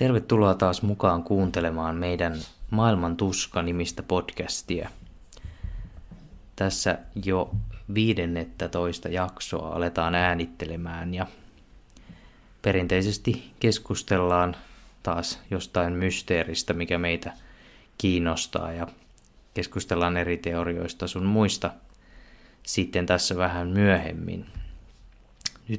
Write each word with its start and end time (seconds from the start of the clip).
Tervetuloa 0.00 0.54
taas 0.54 0.82
mukaan 0.82 1.22
kuuntelemaan 1.22 1.96
meidän 1.96 2.38
Maailman 2.70 3.16
tuska-nimistä 3.16 4.02
podcastia. 4.02 4.90
Tässä 6.56 6.98
jo 7.24 7.50
15 7.94 9.08
jaksoa 9.08 9.76
aletaan 9.76 10.14
äänittelemään 10.14 11.14
ja 11.14 11.26
perinteisesti 12.62 13.50
keskustellaan 13.60 14.56
taas 15.02 15.40
jostain 15.50 15.92
mysteeristä, 15.92 16.72
mikä 16.72 16.98
meitä 16.98 17.32
kiinnostaa 17.98 18.72
ja 18.72 18.86
keskustellaan 19.54 20.16
eri 20.16 20.36
teorioista 20.36 21.06
sun 21.06 21.24
muista 21.24 21.70
sitten 22.62 23.06
tässä 23.06 23.36
vähän 23.36 23.68
myöhemmin. 23.68 24.46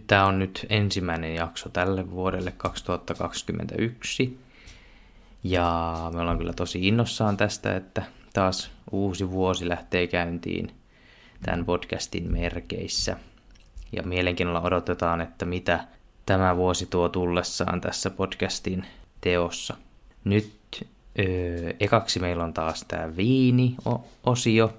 Tämä 0.08 0.26
on 0.26 0.40
nyt 0.40 0.66
ensimmäinen 0.70 1.36
jakso 1.36 1.70
tälle 1.70 2.12
vuodelle 2.12 2.52
2021. 2.52 4.40
Ja 5.44 5.95
me 6.13 6.20
ollaan 6.22 6.38
kyllä 6.38 6.54
tosi 6.54 6.88
innossaan 6.88 7.38
tästä, 7.38 7.76
että 7.76 8.04
taas 8.34 8.72
uusi 8.91 9.32
vuosi 9.32 9.70
lähtee 9.70 10.08
käyntiin 10.08 10.72
tämän 11.44 11.66
podcastin 11.66 12.32
merkeissä. 12.32 13.18
Ja 13.91 14.04
mielenkiinnolla 14.04 14.62
odotetaan, 14.62 15.22
että 15.22 15.46
mitä 15.46 15.88
tämä 16.26 16.55
vuosi 16.58 16.85
tuo 16.85 17.10
tullessaan 17.10 17.82
tässä 17.82 18.10
podcastin 18.10 18.85
teossa. 19.21 19.76
Nyt 20.24 20.54
öö, 21.20 21.74
ekaksi 21.80 22.20
meillä 22.20 22.43
on 22.43 22.54
taas 22.54 22.85
tämä 22.87 23.15
viini-osio, 23.18 24.74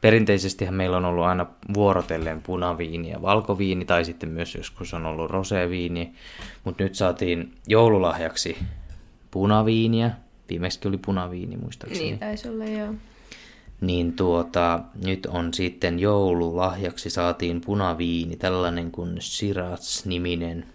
Perinteisesti 0.00 0.70
meillä 0.70 0.96
on 0.96 1.04
ollut 1.04 1.24
aina 1.24 1.46
vuorotellen 1.74 2.42
punaviini 2.42 3.10
ja 3.10 3.22
valkoviini, 3.22 3.84
tai 3.84 4.04
sitten 4.04 4.28
myös 4.28 4.54
joskus 4.54 4.94
on 4.94 5.06
ollut 5.06 5.30
roseviini, 5.30 6.14
mutta 6.64 6.82
nyt 6.82 6.94
saatiin 6.94 7.52
joululahjaksi 7.68 8.58
punaviiniä. 9.30 10.10
Viimeksi 10.50 10.88
oli 10.88 10.98
punaviini, 10.98 11.56
muistaakseni. 11.56 12.04
Niin, 12.04 12.18
taisi 12.18 12.48
olla 12.48 12.64
joo. 12.64 12.94
Niin 13.80 14.12
tuota, 14.12 14.80
nyt 15.04 15.26
on 15.26 15.54
sitten 15.54 15.98
joululahjaksi 15.98 17.10
saatiin 17.10 17.60
punaviini, 17.60 18.36
tällainen 18.36 18.90
kuin 18.90 19.20
Shiraz-niminen 19.20 20.66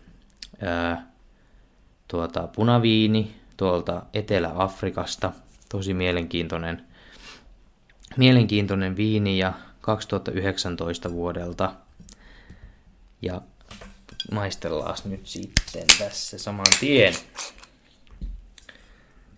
ää, 0.62 1.08
tuota, 2.08 2.48
punaviini 2.56 3.32
tuolta 3.58 4.04
Etelä-Afrikasta. 4.14 5.32
Tosi 5.70 5.94
mielenkiintoinen 5.94 6.82
mielenkiintoinen 8.18 8.98
viini 8.98 9.38
ja 9.38 9.54
2019 9.82 11.12
vuodelta. 11.12 11.76
Ja 13.22 13.42
maistellaan 14.32 14.98
nyt 15.06 15.28
sitten 15.28 15.88
tässä 16.00 16.38
saman 16.38 16.68
tien. 16.80 17.14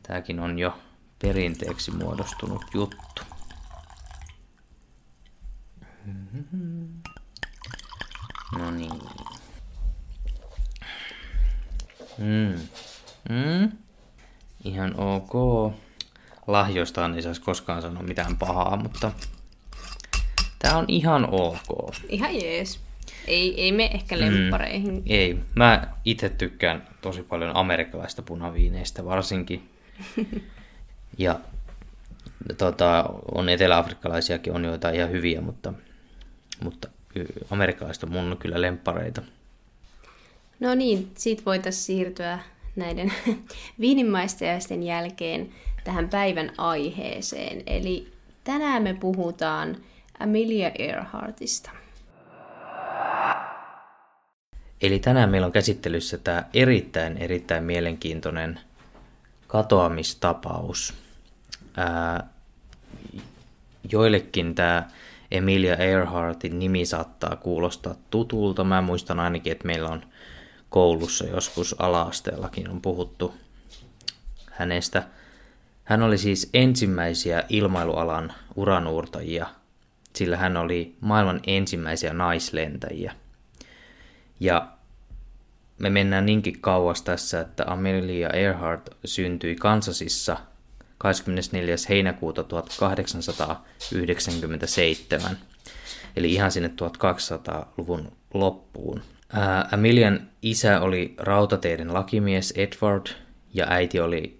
Tääkin 0.08 0.40
on 0.40 0.60
jo 0.60 0.80
perinteeksi 1.22 1.92
muodostunut 1.92 2.66
juttu. 2.74 3.22
No 8.60 8.72
niin. 8.72 9.02
Mm. 12.18 12.60
Mm. 13.30 13.72
Ihan 14.64 14.96
ok 15.00 15.34
lahjoistaan 16.48 17.16
ei 17.16 17.22
saisi 17.22 17.42
koskaan 17.42 17.82
sanoa 17.82 18.04
mitään 18.04 18.38
pahaa, 18.38 18.76
mutta 18.76 19.12
tämä 20.60 20.78
on 20.78 20.86
ihan 20.88 21.28
ok. 21.32 21.96
Ihan 22.10 22.36
jees. 22.36 22.80
Ei, 23.28 23.62
ei 23.62 23.72
me 23.72 23.86
ehkä 23.94 24.20
lemppareihin. 24.20 24.94
Mm, 24.94 25.04
ei. 25.06 25.40
Mä 25.56 25.88
itse 26.06 26.30
tykkään 26.30 26.88
tosi 27.02 27.24
paljon 27.24 27.56
amerikkalaista 27.56 28.22
punaviineistä 28.22 29.06
varsinkin. 29.06 29.70
ja 31.18 31.40
tota, 32.58 33.06
on 33.36 33.50
eteläafrikkalaisiakin, 33.50 34.54
on 34.54 34.66
joita 34.66 34.90
ihan 34.90 35.12
hyviä, 35.12 35.42
mutta, 35.42 35.74
mutta 36.64 36.88
amerikkalaiset 37.50 38.04
on 38.04 38.12
mun 38.12 38.38
kyllä 38.40 38.62
lemppareita. 38.62 39.22
No 40.60 40.76
niin, 40.76 41.12
siitä 41.18 41.46
voitaisiin 41.46 41.86
siirtyä 41.86 42.40
näiden 42.76 43.14
viinimaistajaisten 43.80 44.84
jälkeen 44.84 45.50
tähän 45.84 46.10
päivän 46.10 46.52
aiheeseen. 46.58 47.64
Eli 47.68 48.14
tänään 48.44 48.84
me 48.84 48.94
puhutaan 48.94 49.78
Amelia 50.20 50.72
Earhartista. 50.80 51.70
Eli 54.82 55.00
tänään 55.00 55.30
meillä 55.30 55.46
on 55.46 55.52
käsittelyssä 55.52 56.18
tämä 56.18 56.44
erittäin, 56.54 57.18
erittäin 57.18 57.64
mielenkiintoinen 57.64 58.60
katoamistapaus. 59.48 60.94
Ää, 61.78 62.28
joillekin 63.92 64.56
tämä 64.56 64.88
Emilia 65.32 65.76
Earhartin 65.76 66.60
nimi 66.60 66.86
saattaa 66.86 67.36
kuulostaa 67.36 67.96
tutulta. 68.10 68.64
Mä 68.64 68.82
muistan 68.82 69.20
ainakin, 69.20 69.52
että 69.52 69.68
meillä 69.68 69.90
on 69.90 70.04
koulussa 70.74 71.26
joskus 71.26 71.76
alaasteellakin 71.80 72.70
on 72.70 72.82
puhuttu 72.82 73.34
hänestä– 74.52 75.04
hän 75.84 76.02
oli 76.02 76.18
siis 76.18 76.50
ensimmäisiä 76.54 77.44
ilmailualan 77.50 78.34
uranuurtajia, 78.56 79.48
sillä 80.16 80.38
hän 80.38 80.58
oli 80.58 80.96
maailman 81.00 81.40
ensimmäisiä 81.48 82.14
naislentäjiä. 82.14 83.14
Ja 84.40 84.68
me 85.80 85.90
mennään 85.90 86.26
niinkin 86.26 86.62
kauas 86.62 87.02
tässä, 87.02 87.42
että 87.42 87.64
Amelia 87.68 88.30
Earhart 88.30 88.90
syntyi 89.06 89.56
Kansasissa 89.56 90.38
24. 90.98 91.76
heinäkuuta 91.90 92.44
1897, 92.44 95.38
eli 96.16 96.34
ihan 96.34 96.52
sinne 96.52 96.70
1200-luvun 96.70 98.12
loppuun. 98.34 99.02
Ää, 99.36 99.70
Amelian 99.72 100.28
isä 100.42 100.80
oli 100.82 101.14
rautateiden 101.18 101.94
lakimies 101.94 102.54
Edward 102.58 103.08
ja 103.54 103.66
äiti 103.70 104.00
oli 104.00 104.40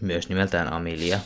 myös 0.00 0.28
nimeltään 0.28 0.72
Amelia. 0.72 1.18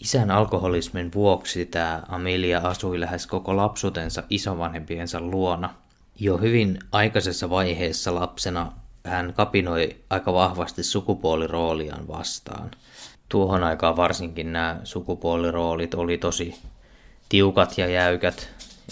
Isän 0.00 0.30
alkoholismin 0.30 1.12
vuoksi 1.14 1.66
tämä 1.66 2.02
Amelia 2.08 2.58
asui 2.58 3.00
lähes 3.00 3.26
koko 3.26 3.56
lapsuutensa 3.56 4.22
isovanhempiensa 4.30 5.20
luona. 5.20 5.74
Jo 6.20 6.38
hyvin 6.38 6.78
aikaisessa 6.92 7.50
vaiheessa 7.50 8.14
lapsena 8.14 8.72
hän 9.04 9.32
kapinoi 9.34 9.96
aika 10.10 10.32
vahvasti 10.32 10.82
sukupuolirooliaan 10.82 12.08
vastaan. 12.08 12.70
Tuohon 13.28 13.64
aikaan 13.64 13.96
varsinkin 13.96 14.52
nämä 14.52 14.80
sukupuoliroolit 14.84 15.94
oli 15.94 16.18
tosi 16.18 16.54
tiukat 17.28 17.78
ja 17.78 17.86
jäykät, 17.86 18.48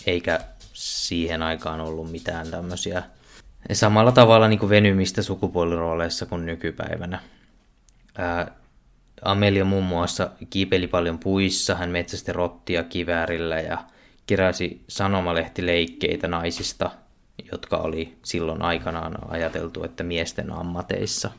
eikä 0.06 0.40
siihen 0.72 1.42
aikaan 1.42 1.80
ollut 1.80 2.10
mitään 2.10 2.50
tämmöisiä 2.50 3.02
samalla 3.72 4.12
tavalla 4.12 4.48
niin 4.48 4.58
kuin 4.58 4.70
venymistä 4.70 5.22
sukupuolirooleissa 5.22 6.26
kuin 6.26 6.46
nykypäivänä. 6.46 7.20
Amelia 9.22 9.64
muun 9.64 9.84
muassa 9.84 10.30
kiipeli 10.50 10.86
paljon 10.86 11.18
puissa, 11.18 11.74
hän 11.74 11.90
metsästi 11.90 12.32
rottia 12.32 12.82
kiväärillä 12.82 13.60
ja 13.60 13.78
keräsi 14.26 14.80
sanomalehtileikkeitä 14.88 16.28
naisista, 16.28 16.90
jotka 17.52 17.76
oli 17.76 18.14
silloin 18.24 18.62
aikanaan 18.62 19.30
ajateltu, 19.30 19.84
että 19.84 20.04
miesten 20.04 20.52
ammateissa. 20.52 21.30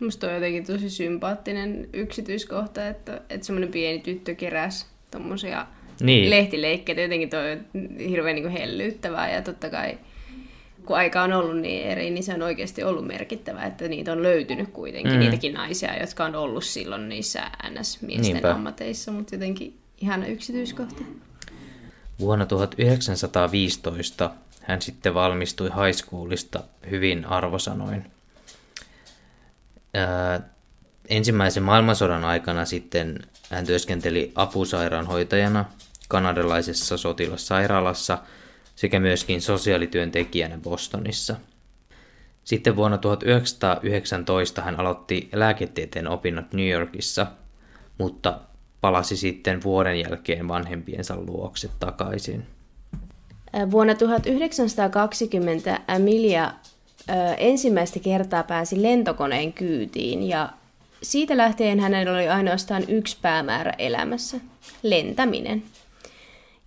Musta 0.00 0.26
on 0.26 0.34
jotenkin 0.34 0.66
tosi 0.66 0.90
sympaattinen 0.90 1.88
yksityiskohta, 1.92 2.88
että, 2.88 3.20
että 3.30 3.46
semmoinen 3.46 3.72
pieni 3.72 3.98
tyttö 3.98 4.34
keräsi 4.34 4.86
tommosia 5.10 5.66
niin. 6.00 6.30
lehtileikkeitä. 6.30 7.00
Jotenkin 7.00 7.30
toi 7.30 7.52
on 7.52 7.58
hirveän 7.98 8.36
niin 8.36 8.48
hellyyttävää 8.48 9.32
ja 9.32 9.42
totta 9.42 9.70
kai 9.70 9.98
kun 10.86 10.96
aika 10.96 11.22
on 11.22 11.32
ollut 11.32 11.56
niin 11.56 11.86
eri, 11.86 12.10
niin 12.10 12.24
se 12.24 12.34
on 12.34 12.42
oikeasti 12.42 12.84
ollut 12.84 13.06
merkittävää, 13.06 13.66
että 13.66 13.88
niitä 13.88 14.12
on 14.12 14.22
löytynyt 14.22 14.70
kuitenkin, 14.72 15.12
mm. 15.12 15.18
niitäkin 15.18 15.54
naisia, 15.54 16.00
jotka 16.00 16.24
on 16.24 16.34
ollut 16.34 16.64
silloin 16.64 17.08
niissä 17.08 17.50
NS-miesten 17.70 18.32
Niinpä. 18.32 18.52
ammateissa, 18.52 19.12
mutta 19.12 19.34
jotenkin 19.34 19.78
ihana 20.00 20.26
yksityiskohta. 20.26 21.02
Vuonna 22.20 22.46
1915 22.46 24.30
hän 24.62 24.82
sitten 24.82 25.14
valmistui 25.14 25.68
high 25.68 25.98
schoolista 25.98 26.60
hyvin 26.90 27.24
arvosanoin. 27.24 28.04
Ää, 29.94 30.40
ensimmäisen 31.08 31.62
maailmansodan 31.62 32.24
aikana 32.24 32.64
sitten 32.64 33.18
hän 33.50 33.66
työskenteli 33.66 34.32
apusairaanhoitajana 34.34 35.64
kanadalaisessa 36.08 36.96
sotilassairaalassa– 36.96 38.18
sekä 38.74 39.00
myöskin 39.00 39.42
sosiaalityöntekijänä 39.42 40.58
Bostonissa. 40.58 41.36
Sitten 42.44 42.76
vuonna 42.76 42.98
1919 42.98 44.62
hän 44.62 44.80
aloitti 44.80 45.28
lääketieteen 45.32 46.08
opinnot 46.08 46.52
New 46.52 46.68
Yorkissa, 46.68 47.26
mutta 47.98 48.40
palasi 48.80 49.16
sitten 49.16 49.62
vuoden 49.62 50.00
jälkeen 50.00 50.48
vanhempiensa 50.48 51.16
luokse 51.16 51.68
takaisin. 51.80 52.46
Vuonna 53.70 53.94
1920 53.94 55.80
Amelia 55.88 56.52
ensimmäistä 57.38 57.98
kertaa 57.98 58.42
pääsi 58.42 58.82
lentokoneen 58.82 59.52
kyytiin 59.52 60.28
ja 60.28 60.48
siitä 61.02 61.36
lähtien 61.36 61.80
hänellä 61.80 62.12
oli 62.12 62.28
ainoastaan 62.28 62.84
yksi 62.88 63.16
päämäärä 63.22 63.72
elämässä, 63.78 64.36
lentäminen. 64.82 65.62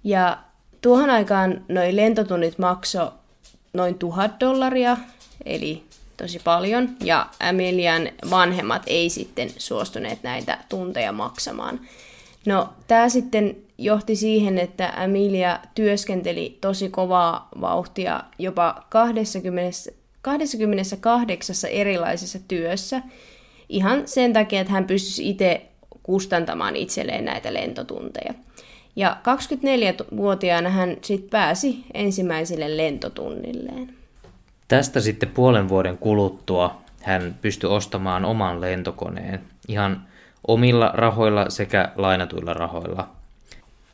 Ja 0.04 0.38
tuohon 0.88 1.10
aikaan 1.10 1.62
noin 1.68 1.96
lentotunnit 1.96 2.60
makso 2.60 3.14
noin 3.74 3.96
tuhat 3.96 4.40
dollaria, 4.40 4.98
eli 5.46 5.84
tosi 6.18 6.40
paljon, 6.44 6.90
ja 7.04 7.30
Amelian 7.40 8.10
vanhemmat 8.30 8.84
ei 8.86 9.10
sitten 9.10 9.50
suostuneet 9.58 10.24
näitä 10.24 10.58
tunteja 10.70 11.12
maksamaan. 11.12 11.80
No, 12.46 12.70
tämä 12.88 13.10
sitten 13.10 13.56
johti 13.78 14.16
siihen, 14.16 14.58
että 14.58 14.94
Amelia 14.96 15.60
työskenteli 15.76 16.58
tosi 16.62 16.90
kovaa 16.90 17.50
vauhtia 17.62 18.24
jopa 18.40 18.84
20, 18.90 19.72
28 20.22 21.56
erilaisessa 21.70 22.40
työssä, 22.48 23.02
ihan 23.70 24.08
sen 24.08 24.34
takia, 24.34 24.62
että 24.62 24.74
hän 24.74 24.88
pystyisi 24.88 25.30
itse 25.30 25.66
kustantamaan 26.04 26.76
itselleen 26.76 27.26
näitä 27.26 27.54
lentotunteja. 27.54 28.34
Ja 28.98 29.18
24-vuotiaana 29.18 30.70
hän 30.70 30.98
sitten 31.02 31.30
pääsi 31.30 31.86
ensimmäiselle 31.94 32.78
lentotunnilleen. 32.78 33.96
Tästä 34.68 35.02
sitten 35.02 35.30
puolen 35.30 35.70
vuoden 35.70 35.98
kuluttua 35.98 36.82
hän 37.02 37.36
pystyi 37.42 37.70
ostamaan 37.70 38.26
oman 38.26 38.62
lentokoneen 38.62 39.42
ihan 39.68 40.08
omilla 40.48 40.92
rahoilla 40.94 41.50
sekä 41.50 41.92
lainatuilla 41.96 42.54
rahoilla. 42.54 43.10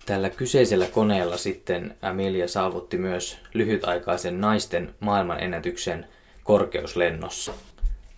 Tällä 0.06 0.30
kyseisellä 0.30 0.86
koneella 0.86 1.38
sitten 1.38 1.96
Amelia 2.02 2.48
saavutti 2.48 2.98
myös 2.98 3.38
lyhytaikaisen 3.54 4.42
naisten 4.42 4.96
maailmanennätyksen 5.00 6.06
korkeuslennossa. 6.44 7.54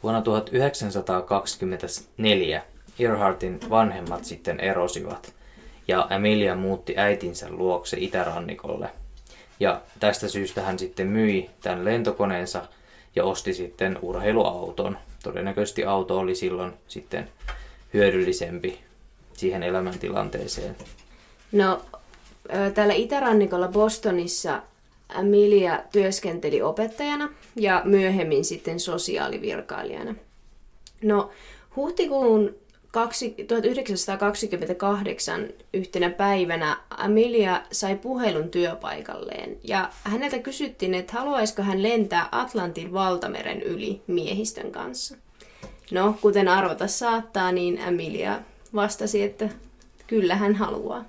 Vuonna 0.04 0.22
1924 0.22 2.62
Earhartin 3.00 3.60
vanhemmat 3.70 4.26
sitten 4.26 4.60
erosivat 4.60 5.36
ja 5.88 6.08
Amelia 6.10 6.56
muutti 6.56 6.94
äitinsä 6.98 7.50
luokse 7.50 7.98
itärannikolle. 8.00 8.90
Ja 9.60 9.82
tästä 10.00 10.28
syystä 10.28 10.62
hän 10.62 10.80
sitten 10.80 11.08
myi 11.08 11.50
tämän 11.62 11.86
lentokoneensa 11.86 12.68
ja 13.16 13.24
osti 13.24 13.54
sitten 13.54 14.00
urheiluauton. 14.02 14.98
Todennäköisesti 15.24 15.86
auto 15.86 16.20
oli 16.20 16.36
silloin 16.36 16.74
sitten 16.88 17.30
hyödyllisempi 17.94 18.80
siihen 19.34 19.64
elämäntilanteeseen. 19.64 20.76
No, 21.52 21.82
täällä 22.74 22.94
itärannikolla 22.94 23.68
Bostonissa 23.68 24.62
Amelia 25.10 25.80
työskenteli 25.92 26.62
opettajana 26.62 27.30
ja 27.56 27.82
myöhemmin 27.86 28.46
sitten 28.46 28.80
sosiaalivirkailijana. 28.80 30.16
No, 31.04 31.30
huhtikuun 31.76 32.56
1928 33.48 35.48
yhtenä 35.74 36.10
päivänä 36.10 36.78
Amelia 36.90 37.62
sai 37.72 37.96
puhelun 37.96 38.50
työpaikalleen 38.50 39.58
ja 39.64 39.90
häneltä 40.04 40.40
kysyttiin, 40.40 40.94
että 40.94 41.14
haluaisiko 41.14 41.62
hän 41.62 41.84
lentää 41.84 42.30
Atlantin 42.32 42.94
valtameren 42.94 43.62
yli 43.62 44.02
miehistön 44.08 44.72
kanssa. 44.72 45.16
No, 45.92 46.16
kuten 46.22 46.48
arvata 46.48 46.88
saattaa, 46.88 47.52
niin 47.52 47.82
Amelia 47.88 48.40
vastasi, 48.76 49.24
että 49.24 49.50
kyllä 50.08 50.36
hän 50.36 50.56
haluaa. 50.56 51.06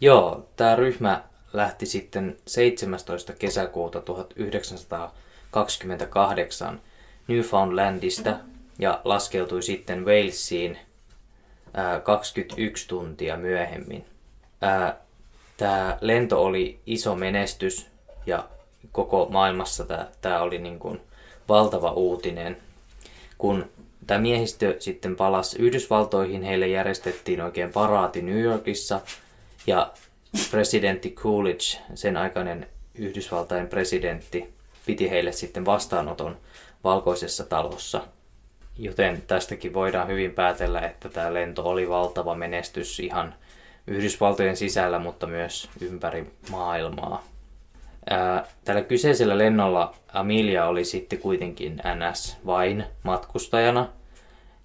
Joo, 0.00 0.48
tämä 0.56 0.76
ryhmä 0.76 1.22
lähti 1.52 1.86
sitten 1.86 2.36
17. 2.46 3.32
kesäkuuta 3.32 4.00
1928 4.00 6.80
Newfoundlandista 7.28 8.36
ja 8.78 9.00
laskeutui 9.04 9.62
sitten 9.62 10.04
Walesiin 10.04 10.78
21 12.02 12.88
tuntia 12.88 13.36
myöhemmin. 13.36 14.04
Tämä 15.56 15.98
lento 16.00 16.44
oli 16.44 16.78
iso 16.86 17.14
menestys 17.14 17.86
ja 18.26 18.48
koko 18.92 19.26
maailmassa 19.30 19.86
tämä 20.20 20.42
oli 20.42 20.58
niin 20.58 20.78
kuin 20.78 21.00
valtava 21.48 21.90
uutinen. 21.90 22.56
Kun 23.38 23.70
tämä 24.06 24.20
miehistö 24.20 24.76
sitten 24.78 25.16
palasi 25.16 25.58
Yhdysvaltoihin, 25.58 26.42
heille 26.42 26.68
järjestettiin 26.68 27.40
oikein 27.40 27.72
paraati 27.72 28.22
New 28.22 28.40
Yorkissa 28.40 29.00
ja 29.66 29.92
presidentti 30.50 31.10
Coolidge, 31.10 31.78
sen 31.94 32.16
aikainen 32.16 32.66
Yhdysvaltain 32.94 33.66
presidentti, 33.68 34.54
piti 34.86 35.10
heille 35.10 35.32
sitten 35.32 35.64
vastaanoton 35.64 36.36
valkoisessa 36.84 37.44
talossa. 37.44 38.00
Joten 38.78 39.22
tästäkin 39.26 39.74
voidaan 39.74 40.08
hyvin 40.08 40.30
päätellä, 40.30 40.80
että 40.80 41.08
tämä 41.08 41.34
lento 41.34 41.62
oli 41.62 41.88
valtava 41.88 42.34
menestys 42.34 43.00
ihan 43.00 43.34
Yhdysvaltojen 43.86 44.56
sisällä, 44.56 44.98
mutta 44.98 45.26
myös 45.26 45.70
ympäri 45.80 46.26
maailmaa. 46.50 47.24
tällä 48.64 48.82
kyseisellä 48.82 49.38
lennolla 49.38 49.94
Amelia 50.12 50.66
oli 50.66 50.84
sitten 50.84 51.18
kuitenkin 51.18 51.80
NS 51.94 52.36
vain 52.46 52.84
matkustajana, 53.02 53.88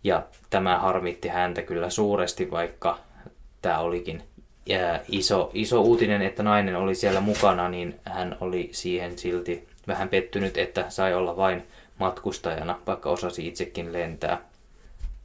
ja 0.03 0.23
tämä 0.49 0.79
harmitti 0.79 1.27
häntä 1.27 1.61
kyllä 1.61 1.89
suuresti, 1.89 2.51
vaikka 2.51 2.99
tämä 3.61 3.79
olikin 3.79 4.23
iso, 5.09 5.51
iso 5.53 5.81
uutinen, 5.81 6.21
että 6.21 6.43
nainen 6.43 6.75
oli 6.75 6.95
siellä 6.95 7.19
mukana, 7.19 7.69
niin 7.69 7.99
hän 8.05 8.37
oli 8.41 8.69
siihen 8.71 9.17
silti 9.17 9.67
vähän 9.87 10.09
pettynyt, 10.09 10.57
että 10.57 10.85
sai 10.89 11.13
olla 11.13 11.37
vain 11.37 11.63
matkustajana, 11.99 12.79
vaikka 12.87 13.09
osasi 13.09 13.47
itsekin 13.47 13.93
lentää. 13.93 14.41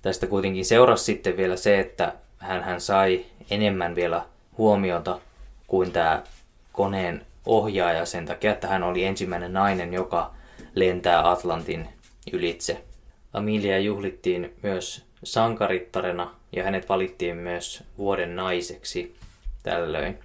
Tästä 0.03 0.26
kuitenkin 0.26 0.65
seurasi 0.65 1.05
sitten 1.05 1.37
vielä 1.37 1.56
se, 1.56 1.81
että 1.81 2.12
hän, 2.38 2.62
hän 2.62 2.81
sai 2.81 3.25
enemmän 3.50 3.94
vielä 3.94 4.25
huomiota 4.59 5.21
kuin 5.67 5.93
tämä 5.93 6.23
koneen 6.73 7.26
ohjaaja 7.47 8.06
sen 8.06 8.26
takia, 8.26 8.53
että 8.53 8.69
hän 8.69 8.82
oli 8.82 9.05
ensimmäinen 9.05 9.52
nainen, 9.52 9.93
joka 9.93 10.35
lentää 10.75 11.31
Atlantin 11.31 11.88
ylitse. 12.33 12.85
Amelia 13.33 13.78
juhlittiin 13.78 14.54
myös 14.62 15.04
sankarittarena 15.25 16.35
ja 16.52 16.64
hänet 16.64 16.88
valittiin 16.88 17.37
myös 17.37 17.85
vuoden 17.99 18.37
naiseksi 18.37 19.16
tällöin. 19.62 20.19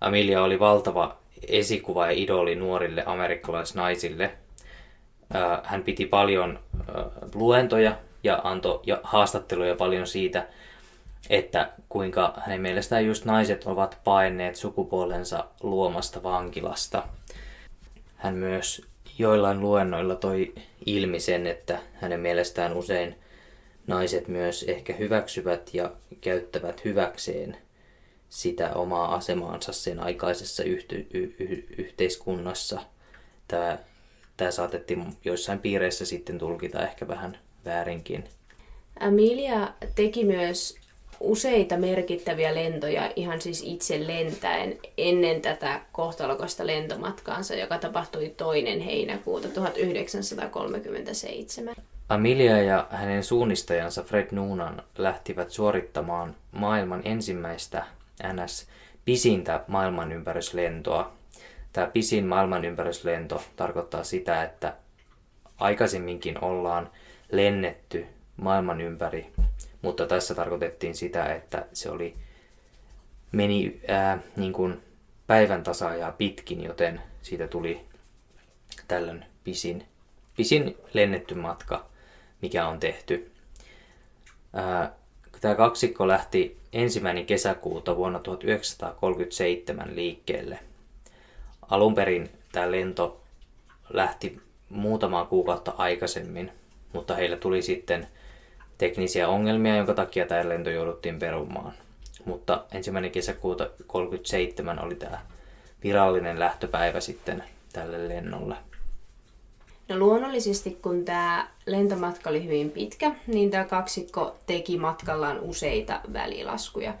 Amelia 0.00 0.42
oli 0.42 0.58
valtava 0.58 1.16
esikuva 1.48 2.06
ja 2.06 2.12
idoli 2.12 2.54
nuorille 2.54 3.02
amerikkalaisnaisille. 3.06 4.32
Hän 5.62 5.82
piti 5.82 6.06
paljon 6.06 6.58
luentoja 7.34 7.98
ja 8.22 8.40
antoi 8.44 8.80
haastatteluja 9.02 9.74
paljon 9.76 10.06
siitä, 10.06 10.46
että 11.30 11.72
kuinka 11.88 12.34
hänen 12.36 12.60
mielestään 12.60 13.06
just 13.06 13.24
naiset 13.24 13.64
ovat 13.64 13.98
paineet 14.04 14.56
sukupuolensa 14.56 15.44
luomasta 15.62 16.22
vankilasta. 16.22 17.02
Hän 18.16 18.34
myös 18.34 18.86
joillain 19.18 19.60
luennoilla 19.60 20.14
toi 20.16 20.54
ilmi 20.86 21.20
sen, 21.20 21.46
että 21.46 21.78
hänen 21.94 22.20
mielestään 22.20 22.72
usein 22.72 23.18
naiset 23.86 24.28
myös 24.28 24.62
ehkä 24.62 24.92
hyväksyvät 24.92 25.74
ja 25.74 25.92
käyttävät 26.20 26.84
hyväkseen 26.84 27.56
sitä 28.28 28.74
omaa 28.74 29.14
asemaansa 29.14 29.72
sen 29.72 30.00
aikaisessa 30.00 30.62
y- 30.64 30.86
y- 31.14 31.66
yhteiskunnassa. 31.78 32.80
Tämä, 33.48 33.78
tämä 34.36 34.50
saatettiin 34.50 35.16
joissain 35.24 35.58
piireissä 35.58 36.06
sitten 36.06 36.38
tulkita 36.38 36.82
ehkä 36.82 37.08
vähän 37.08 37.38
väärinkin. 37.64 38.24
Amelia 39.00 39.72
teki 39.94 40.24
myös 40.24 40.76
useita 41.20 41.76
merkittäviä 41.76 42.54
lentoja 42.54 43.12
ihan 43.16 43.40
siis 43.40 43.62
itse 43.66 44.06
lentäen 44.06 44.78
ennen 44.98 45.40
tätä 45.40 45.80
kohtalokasta 45.92 46.66
lentomatkaansa, 46.66 47.54
joka 47.54 47.78
tapahtui 47.78 48.34
toinen 48.36 48.80
heinäkuuta 48.80 49.48
1937. 49.48 51.74
Amelia 52.08 52.62
ja 52.62 52.86
hänen 52.90 53.24
suunnistajansa 53.24 54.02
Fred 54.02 54.28
Noonan 54.30 54.82
lähtivät 54.98 55.50
suorittamaan 55.50 56.34
maailman 56.52 57.02
ensimmäistä 57.04 57.86
NS 58.32 58.66
pisintä 59.04 59.64
maailmanympäryslentoa. 59.68 61.12
Tämä 61.74 61.86
pisin 61.86 62.26
maailmanympäryslento 62.26 63.42
tarkoittaa 63.56 64.04
sitä, 64.04 64.42
että 64.42 64.76
aikaisemminkin 65.58 66.44
ollaan 66.44 66.90
lennetty 67.32 68.06
maailman 68.36 68.80
ympäri, 68.80 69.32
mutta 69.82 70.06
tässä 70.06 70.34
tarkoitettiin 70.34 70.94
sitä, 70.94 71.34
että 71.34 71.66
se 71.72 71.90
oli 71.90 72.14
meni 73.32 73.80
ää, 73.88 74.18
niin 74.36 74.52
kuin 74.52 74.82
päivän 75.26 75.62
tasaajaa 75.62 76.12
pitkin, 76.12 76.64
joten 76.64 77.00
siitä 77.22 77.48
tuli 77.48 77.80
tällöin 78.88 79.24
pisin, 79.44 79.86
pisin 80.36 80.76
lennetty 80.92 81.34
matka, 81.34 81.86
mikä 82.42 82.68
on 82.68 82.80
tehty. 82.80 83.32
Ää, 84.52 84.92
Tämä 85.40 85.54
kaksikko 85.54 86.08
lähti 86.08 86.56
ensimmäinen 86.72 87.26
kesäkuuta 87.26 87.96
vuonna 87.96 88.18
1937 88.18 89.96
liikkeelle. 89.96 90.58
Alun 91.70 91.94
perin 91.94 92.30
tämä 92.52 92.70
lento 92.70 93.20
lähti 93.92 94.40
muutamaa 94.68 95.24
kuukautta 95.24 95.74
aikaisemmin, 95.78 96.52
mutta 96.92 97.14
heillä 97.14 97.36
tuli 97.36 97.62
sitten 97.62 98.06
teknisiä 98.78 99.28
ongelmia, 99.28 99.76
jonka 99.76 99.94
takia 99.94 100.26
tämä 100.26 100.48
lento 100.48 100.70
jouduttiin 100.70 101.18
perumaan. 101.18 101.72
Mutta 102.24 102.64
ensimmäinen 102.72 103.10
kesäkuuta 103.10 103.70
37 103.86 104.84
oli 104.84 104.94
tämä 104.94 105.20
virallinen 105.84 106.38
lähtöpäivä 106.38 107.00
sitten 107.00 107.44
tälle 107.72 108.08
lennolle. 108.08 108.56
No 109.88 109.96
luonnollisesti, 109.98 110.78
kun 110.82 111.04
tämä 111.04 111.48
lentomatka 111.66 112.30
oli 112.30 112.44
hyvin 112.44 112.70
pitkä, 112.70 113.14
niin 113.26 113.50
tämä 113.50 113.64
kaksikko 113.64 114.36
teki 114.46 114.78
matkallaan 114.78 115.40
useita 115.40 116.00
välilaskuja. 116.12 116.94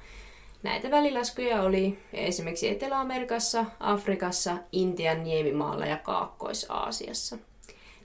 Näitä 0.64 0.90
välilaskuja 0.90 1.62
oli 1.62 1.98
esimerkiksi 2.12 2.68
Etelä-Amerikassa, 2.68 3.64
Afrikassa, 3.80 4.56
Intian 4.72 5.24
niemimaalla 5.24 5.86
ja 5.86 5.96
Kaakkois-Aasiassa. 5.96 7.38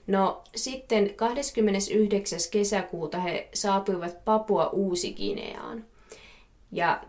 No 0.06 0.42
sitten 0.56 1.14
29. 1.14 2.38
kesäkuuta 2.50 3.20
he 3.20 3.48
saapuivat 3.54 4.24
Papua 4.24 4.68
Uusi-Gineaan. 4.68 5.84
Ja 6.72 7.00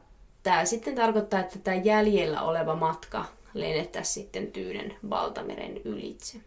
tämä 0.43 0.65
sitten 0.65 0.96
tarkoittaa, 0.96 1.39
että 1.39 1.60
tämä 1.60 1.77
jäljellä 1.77 2.41
oleva 2.41 2.75
matka 2.75 3.25
lennettäisiin 3.53 4.13
sitten 4.13 4.51
Tyynen 4.51 4.96
valtameren 5.10 5.77
ylitse. 5.77 6.38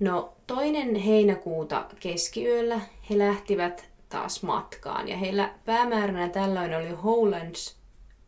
No 0.00 0.32
toinen 0.46 0.94
heinäkuuta 0.94 1.84
keskiyöllä 2.00 2.80
he 3.10 3.18
lähtivät 3.18 3.88
taas 4.08 4.42
matkaan 4.42 5.08
ja 5.08 5.16
heillä 5.16 5.54
päämääränä 5.64 6.28
tällöin 6.28 6.74
oli 6.74 6.90
Howlands, 6.90 7.81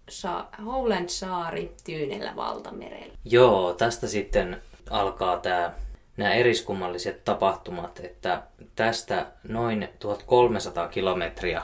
sa- 0.09 0.47
Howland 0.65 1.09
saari 1.09 1.75
Tyynellä 1.85 2.37
valtamerellä. 2.37 3.15
Joo, 3.25 3.73
tästä 3.75 4.07
sitten 4.07 4.63
alkaa 4.91 5.37
tämä 5.37 5.73
nämä 6.17 6.35
eriskummalliset 6.35 7.25
tapahtumat, 7.25 8.01
että 8.05 8.43
tästä 8.77 9.27
noin 9.49 9.89
1300 9.99 10.89
kilometriä 10.89 11.63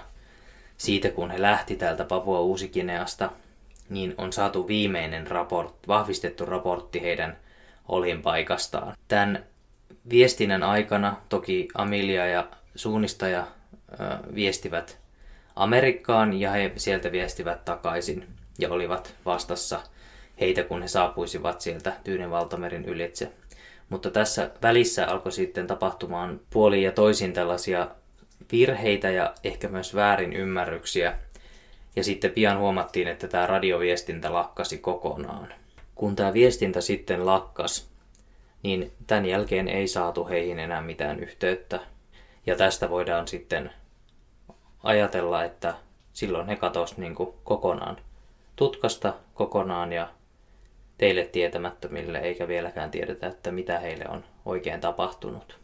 siitä, 0.76 1.10
kun 1.10 1.30
he 1.30 1.42
lähti 1.42 1.76
täältä 1.76 2.04
Papua 2.04 2.40
Uusikineasta, 2.40 3.30
niin 3.88 4.14
on 4.18 4.32
saatu 4.32 4.68
viimeinen 4.68 5.26
raport, 5.26 5.74
vahvistettu 5.88 6.46
raportti 6.46 7.02
heidän 7.02 7.36
olinpaikastaan. 7.88 8.96
Tämän 9.08 9.44
viestinnän 10.10 10.62
aikana 10.62 11.16
toki 11.28 11.68
Amelia 11.74 12.26
ja 12.26 12.46
suunnistaja 12.74 13.46
viestivät 14.34 14.98
Amerikkaan 15.56 16.40
ja 16.40 16.50
he 16.50 16.72
sieltä 16.76 17.12
viestivät 17.12 17.64
takaisin 17.64 18.28
ja 18.58 18.68
olivat 18.70 19.14
vastassa 19.26 19.80
heitä, 20.40 20.62
kun 20.62 20.82
he 20.82 20.88
saapuisivat 20.88 21.60
sieltä 21.60 21.92
Tyynen 22.04 22.30
valtamerin 22.30 22.84
ylitse. 22.84 23.32
Mutta 23.88 24.10
tässä 24.10 24.50
välissä 24.62 25.06
alkoi 25.06 25.32
sitten 25.32 25.66
tapahtumaan 25.66 26.40
puoli 26.50 26.82
ja 26.82 26.92
toisin 26.92 27.32
tällaisia 27.32 27.88
virheitä 28.52 29.10
ja 29.10 29.34
ehkä 29.44 29.68
myös 29.68 29.94
väärin 29.94 30.32
ymmärryksiä. 30.32 31.18
Ja 31.96 32.04
sitten 32.04 32.30
pian 32.30 32.58
huomattiin, 32.58 33.08
että 33.08 33.28
tämä 33.28 33.46
radioviestintä 33.46 34.32
lakkasi 34.32 34.78
kokonaan. 34.78 35.54
Kun 35.94 36.16
tämä 36.16 36.32
viestintä 36.32 36.80
sitten 36.80 37.26
lakkas, 37.26 37.90
niin 38.62 38.92
tämän 39.06 39.26
jälkeen 39.26 39.68
ei 39.68 39.88
saatu 39.88 40.28
heihin 40.28 40.58
enää 40.58 40.80
mitään 40.80 41.20
yhteyttä. 41.20 41.80
Ja 42.46 42.56
tästä 42.56 42.90
voidaan 42.90 43.28
sitten 43.28 43.70
ajatella, 44.82 45.44
että 45.44 45.74
silloin 46.12 46.46
he 46.48 46.56
katosivat 46.56 46.98
niin 46.98 47.14
kokonaan 47.44 47.96
tutkasta 48.56 49.14
kokonaan 49.34 49.92
ja 49.92 50.08
teille 50.98 51.24
tietämättömille, 51.24 52.18
eikä 52.18 52.48
vieläkään 52.48 52.90
tiedetä, 52.90 53.26
että 53.26 53.50
mitä 53.52 53.78
heille 53.78 54.04
on 54.08 54.24
oikein 54.44 54.80
tapahtunut. 54.80 55.58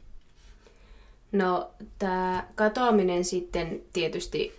No, 1.33 1.71
tämä 1.99 2.47
katoaminen 2.55 3.25
sitten 3.25 3.83
tietysti 3.93 4.55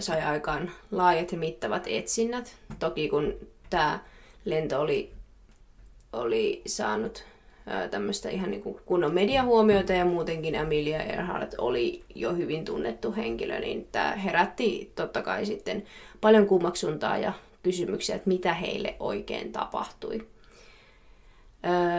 sai 0.00 0.22
aikaan 0.22 0.70
laajat 0.90 1.32
ja 1.32 1.38
mittavat 1.38 1.84
etsinnät. 1.86 2.56
Toki 2.78 3.08
kun 3.08 3.34
tämä 3.70 3.98
lento 4.44 4.80
oli, 4.80 5.12
oli 6.12 6.62
saanut 6.66 7.24
tämmöistä 7.90 8.28
ihan 8.28 8.50
niin 8.50 8.62
kunnon 8.86 9.14
mediahuomiota 9.14 9.92
ja 9.92 10.04
muutenkin 10.04 10.60
Amelia 10.60 11.02
Earhart 11.02 11.54
oli 11.58 12.02
jo 12.14 12.34
hyvin 12.34 12.64
tunnettu 12.64 13.14
henkilö, 13.16 13.58
niin 13.60 13.88
tämä 13.92 14.12
herätti 14.12 14.92
totta 14.94 15.22
kai 15.22 15.46
sitten 15.46 15.82
paljon 16.20 16.46
kummaksuntaa 16.46 17.18
ja 17.18 17.32
kysymyksiä, 17.62 18.16
että 18.16 18.28
mitä 18.28 18.54
heille 18.54 18.94
oikein 19.00 19.52
tapahtui. 19.52 20.26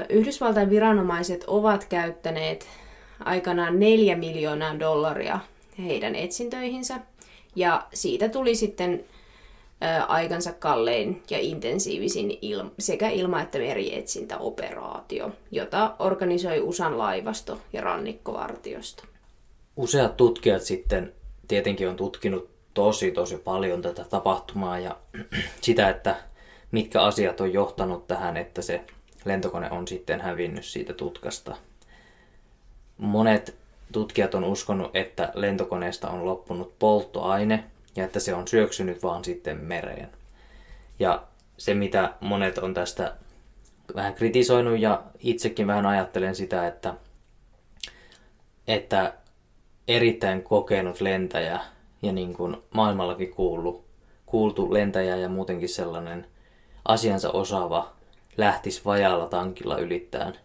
Yhdysvaltain 0.09 0.69
viranomaiset 0.69 1.43
ovat 1.47 1.85
käyttäneet 1.85 2.67
aikanaan 3.25 3.79
4 3.79 4.15
miljoonaa 4.15 4.79
dollaria 4.79 5.39
heidän 5.79 6.15
etsintöihinsä, 6.15 6.99
ja 7.55 7.87
siitä 7.93 8.29
tuli 8.29 8.55
sitten 8.55 9.03
aikansa 10.07 10.53
kallein 10.53 11.23
ja 11.29 11.39
intensiivisin 11.39 12.37
ilma, 12.41 12.71
sekä 12.79 13.09
ilma- 13.09 13.41
että 13.41 13.57
merietsintäoperaatio, 13.57 15.31
jota 15.51 15.95
organisoi 15.99 16.61
USAn 16.61 16.97
laivasto 16.97 17.61
ja 17.73 17.81
rannikkovartiosto. 17.81 19.03
Useat 19.75 20.17
tutkijat 20.17 20.61
sitten 20.61 21.13
tietenkin 21.47 21.89
on 21.89 21.95
tutkinut 21.95 22.49
tosi 22.73 23.11
tosi 23.11 23.37
paljon 23.37 23.81
tätä 23.81 24.03
tapahtumaa 24.03 24.79
ja 24.79 24.97
sitä, 25.61 25.89
että 25.89 26.15
mitkä 26.71 27.01
asiat 27.01 27.41
on 27.41 27.53
johtanut 27.53 28.07
tähän, 28.07 28.37
että 28.37 28.61
se 28.61 28.81
lentokone 29.25 29.71
on 29.71 29.87
sitten 29.87 30.21
hävinnyt 30.21 30.65
siitä 30.65 30.93
tutkasta. 30.93 31.57
Monet 32.97 33.55
tutkijat 33.91 34.35
on 34.35 34.43
uskonut, 34.43 34.95
että 34.95 35.31
lentokoneesta 35.33 36.09
on 36.09 36.25
loppunut 36.25 36.79
polttoaine 36.79 37.63
ja 37.95 38.05
että 38.05 38.19
se 38.19 38.33
on 38.33 38.47
syöksynyt 38.47 39.03
vaan 39.03 39.23
sitten 39.23 39.57
mereen. 39.57 40.09
Ja 40.99 41.23
se, 41.57 41.73
mitä 41.73 42.13
monet 42.19 42.57
on 42.57 42.73
tästä 42.73 43.15
vähän 43.95 44.13
kritisoinut 44.13 44.79
ja 44.79 45.03
itsekin 45.19 45.67
vähän 45.67 45.85
ajattelen 45.85 46.35
sitä, 46.35 46.67
että, 46.67 46.93
että 48.67 49.13
erittäin 49.87 50.43
kokenut 50.43 51.01
lentäjä 51.01 51.59
ja 52.01 52.11
niin 52.11 52.33
kuin 52.33 52.57
maailmallakin 52.71 53.31
kuullut, 53.31 53.85
kuultu 54.25 54.73
lentäjä 54.73 55.15
ja 55.15 55.29
muutenkin 55.29 55.69
sellainen 55.69 56.25
asiansa 56.85 57.31
osaava 57.31 57.93
lähtisi 58.37 58.81
vajaalla 58.85 59.27
tankilla 59.27 59.77
ylittämään 59.77 60.35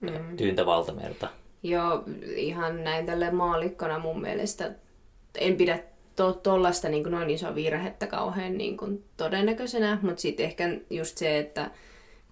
mm. 0.00 0.36
tyyntä 0.36 0.66
valtamerta. 0.66 1.28
Joo, 1.62 2.02
ihan 2.36 2.84
näin 2.84 3.06
tälle 3.06 3.30
maalikkona 3.30 3.98
mun 3.98 4.20
mielestä. 4.20 4.70
En 5.34 5.56
pidä 5.56 5.78
tuollaista 6.42 6.88
to, 6.88 6.90
niin 6.90 7.10
noin 7.10 7.30
iso 7.30 7.54
virhettä 7.54 8.06
kauhean 8.06 8.58
niin 8.58 8.76
kuin 8.76 9.04
todennäköisenä, 9.16 9.98
mutta 10.02 10.20
sitten 10.20 10.46
ehkä 10.46 10.68
just 10.90 11.18
se, 11.18 11.38
että 11.38 11.70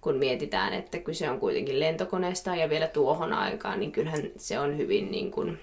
kun 0.01 0.15
mietitään, 0.15 0.73
että 0.73 0.99
kyse 0.99 1.29
on 1.29 1.39
kuitenkin 1.39 1.79
lentokoneesta 1.79 2.55
ja 2.55 2.69
vielä 2.69 2.87
tuohon 2.87 3.33
aikaan, 3.33 3.79
niin 3.79 3.91
kyllähän 3.91 4.23
se 4.37 4.59
on 4.59 4.77
hyvin 4.77 5.11
niin 5.11 5.31
kuin 5.31 5.59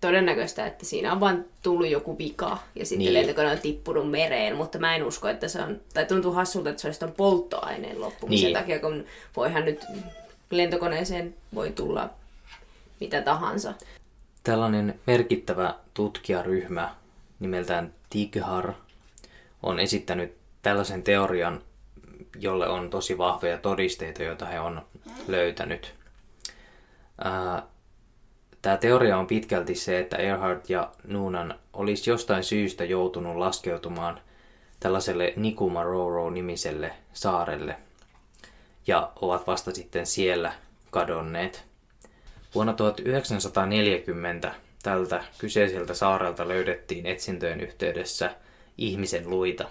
todennäköistä, 0.00 0.66
että 0.66 0.84
siinä 0.84 1.12
on 1.12 1.20
vain 1.20 1.44
tullut 1.62 1.88
joku 1.88 2.18
vika 2.18 2.58
ja 2.74 2.86
sitten 2.86 3.04
niin. 3.04 3.14
lentokone 3.14 3.50
on 3.50 3.58
tippunut 3.58 4.10
mereen, 4.10 4.56
mutta 4.56 4.78
mä 4.78 4.96
en 4.96 5.04
usko, 5.04 5.28
että 5.28 5.48
se 5.48 5.62
on, 5.62 5.80
tai 5.94 6.06
tuntuu 6.06 6.32
hassulta, 6.32 6.70
että 6.70 6.82
se 6.82 6.88
olisi 6.88 7.00
ton 7.00 7.12
polttoaineen 7.12 8.00
loppumisen 8.00 8.46
niin. 8.46 8.56
takia, 8.56 8.78
kun 8.78 9.04
voihan 9.36 9.64
nyt 9.64 9.84
lentokoneeseen 10.50 11.34
voi 11.54 11.70
tulla 11.70 12.10
mitä 13.00 13.22
tahansa. 13.22 13.74
Tällainen 14.42 15.00
merkittävä 15.06 15.74
tutkijaryhmä 15.94 16.94
nimeltään 17.40 17.94
Tighar 18.10 18.72
on 19.62 19.78
esittänyt 19.78 20.36
tällaisen 20.62 21.02
teorian, 21.02 21.62
jolle 22.38 22.68
on 22.68 22.90
tosi 22.90 23.18
vahvoja 23.18 23.58
todisteita, 23.58 24.22
joita 24.22 24.46
he 24.46 24.60
on 24.60 24.82
löytänyt. 25.28 25.94
Tämä 28.62 28.76
teoria 28.76 29.18
on 29.18 29.26
pitkälti 29.26 29.74
se, 29.74 29.98
että 29.98 30.16
Earhart 30.16 30.70
ja 30.70 30.90
Noonan 31.04 31.58
olisi 31.72 32.10
jostain 32.10 32.44
syystä 32.44 32.84
joutunut 32.84 33.36
laskeutumaan 33.36 34.20
tällaiselle 34.80 35.32
Nikumaroro-nimiselle 35.36 36.92
saarelle 37.12 37.76
ja 38.86 39.12
ovat 39.20 39.46
vasta 39.46 39.70
sitten 39.70 40.06
siellä 40.06 40.52
kadonneet. 40.90 41.64
Vuonna 42.54 42.72
1940 42.72 44.54
tältä 44.86 45.24
kyseiseltä 45.38 45.94
saarelta 45.94 46.48
löydettiin 46.48 47.06
etsintöjen 47.06 47.60
yhteydessä 47.60 48.34
ihmisen 48.78 49.30
luita, 49.30 49.68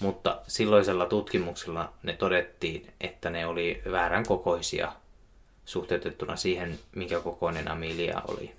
mutta 0.00 0.40
silloisella 0.48 1.06
tutkimuksella 1.06 1.92
ne 2.02 2.12
todettiin, 2.12 2.92
että 3.00 3.30
ne 3.30 3.46
oli 3.46 3.82
väärän 3.90 4.26
kokoisia 4.26 4.92
suhteutettuna 5.64 6.36
siihen, 6.36 6.78
minkä 6.94 7.20
kokoinen 7.20 7.70
Amelia 7.70 8.22
oli. 8.28 8.52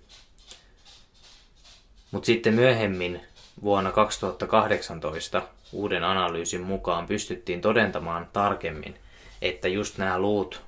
Mutta 2.12 2.25
sitten 2.25 2.53
myöhemmin 2.53 3.22
vuonna 3.63 3.91
2018 3.91 5.41
uuden 5.72 6.03
analyysin 6.03 6.62
mukaan 6.62 7.07
pystyttiin 7.07 7.62
todentamaan 7.62 8.29
tarkemmin, 8.34 8.96
että 9.41 9.67
just 9.67 9.98
nämä 9.98 10.19
luut 10.19 10.66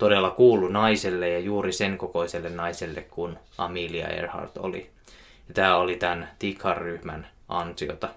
todella 0.00 0.30
kuulu 0.30 0.68
naiselle 0.68 1.28
ja 1.28 1.38
juuri 1.38 1.72
sen 1.72 1.98
kokoiselle 1.98 2.48
naiselle 2.48 3.00
kuin 3.00 3.38
Amelia 3.58 4.08
Earhart 4.08 4.56
oli. 4.56 4.90
Ja 5.48 5.54
tämä 5.54 5.76
oli 5.76 5.96
tämän 5.96 6.30
Tikhar-ryhmän 6.38 7.26
ansiota. 7.48 8.08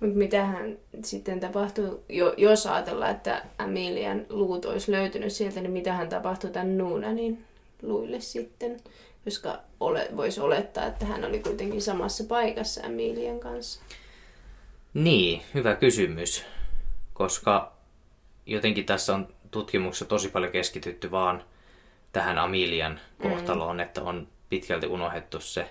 Mutta 0.00 0.18
mitähän 0.18 0.78
sitten 1.04 1.40
tapahtuu, 1.40 2.04
jos 2.36 2.66
ajatellaan, 2.66 3.10
että 3.10 3.42
Amelian 3.58 4.26
luut 4.28 4.64
olisi 4.64 4.92
löytynyt 4.92 5.32
sieltä, 5.32 5.60
niin 5.60 5.72
mitähän 5.72 6.08
tapahtuu 6.08 6.50
tämän 6.50 6.78
Nuunanin 6.78 7.44
luille 7.82 8.20
sitten? 8.20 8.80
Koska 9.24 9.58
ole, 9.80 10.08
voisi 10.16 10.40
olettaa, 10.40 10.86
että 10.86 11.04
hän 11.04 11.24
oli 11.24 11.38
kuitenkin 11.38 11.82
samassa 11.82 12.24
paikassa 12.24 12.86
Amelian 12.86 13.40
kanssa. 13.40 13.80
Niin, 14.94 15.42
hyvä 15.54 15.74
kysymys. 15.74 16.44
Koska 17.12 17.72
jotenkin 18.46 18.86
tässä 18.86 19.14
on 19.14 19.28
tutkimuksessa 19.54 20.04
tosi 20.04 20.28
paljon 20.28 20.52
keskitytty 20.52 21.10
vaan 21.10 21.42
tähän 22.12 22.38
Amelian 22.38 23.00
kohtaloon, 23.22 23.76
mm. 23.76 23.80
että 23.80 24.02
on 24.02 24.28
pitkälti 24.48 24.86
unohdettu 24.86 25.40
se 25.40 25.70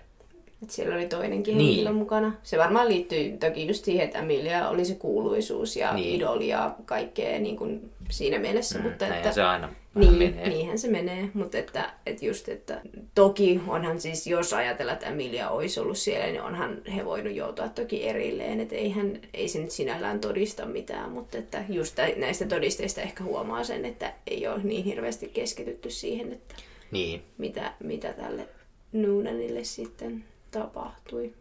että 0.63 0.75
siellä 0.75 0.95
oli 0.95 1.05
toinenkin 1.05 1.57
niin. 1.57 1.67
henkilö 1.67 1.91
mukana. 1.91 2.33
Se 2.43 2.57
varmaan 2.57 2.89
liittyy 2.89 3.37
toki 3.37 3.67
just 3.67 3.85
siihen, 3.85 4.05
että 4.05 4.19
Emilia 4.19 4.69
oli 4.69 4.85
se 4.85 4.95
kuuluisuus 4.95 5.75
ja 5.75 5.93
niin. 5.93 6.15
idoli 6.15 6.47
ja 6.47 6.75
kaikkea 6.85 7.39
niin 7.39 7.55
kuin 7.55 7.91
siinä 8.09 8.39
mielessä. 8.39 8.79
Mm, 8.79 8.83
mutta 8.83 9.07
että, 9.07 9.31
se 9.31 9.43
aina 9.43 9.69
niin, 9.95 10.13
menee. 10.13 10.49
Niinhän 10.49 10.79
se 10.79 10.87
menee, 10.87 11.29
mutta 11.33 11.57
että, 11.57 11.93
että 12.05 12.25
just, 12.25 12.49
että 12.49 12.81
toki 13.15 13.61
onhan 13.67 14.01
siis, 14.01 14.27
jos 14.27 14.53
ajatellaan, 14.53 14.93
että 14.93 15.07
Emilia 15.07 15.49
olisi 15.49 15.79
ollut 15.79 15.97
siellä, 15.97 16.25
niin 16.25 16.41
onhan 16.41 16.81
he 16.95 17.05
voinut 17.05 17.35
joutua 17.35 17.69
toki 17.69 18.07
erilleen, 18.07 18.59
että 18.59 18.75
eihän, 18.75 19.19
ei 19.33 19.47
se 19.47 19.59
nyt 19.59 19.71
sinällään 19.71 20.19
todista 20.19 20.65
mitään, 20.65 21.11
mutta 21.11 21.37
että 21.37 21.63
just 21.69 21.97
näistä 22.17 22.45
todisteista 22.45 23.01
ehkä 23.01 23.23
huomaa 23.23 23.63
sen, 23.63 23.85
että 23.85 24.13
ei 24.27 24.47
ole 24.47 24.63
niin 24.63 24.85
hirveästi 24.85 25.27
keskitytty 25.27 25.89
siihen, 25.89 26.33
että 26.33 26.55
niin. 26.91 27.21
mitä, 27.37 27.73
mitä 27.79 28.13
tälle 28.13 28.47
Noonanille 28.91 29.63
sitten 29.63 30.23
tapahtui? 30.53 31.33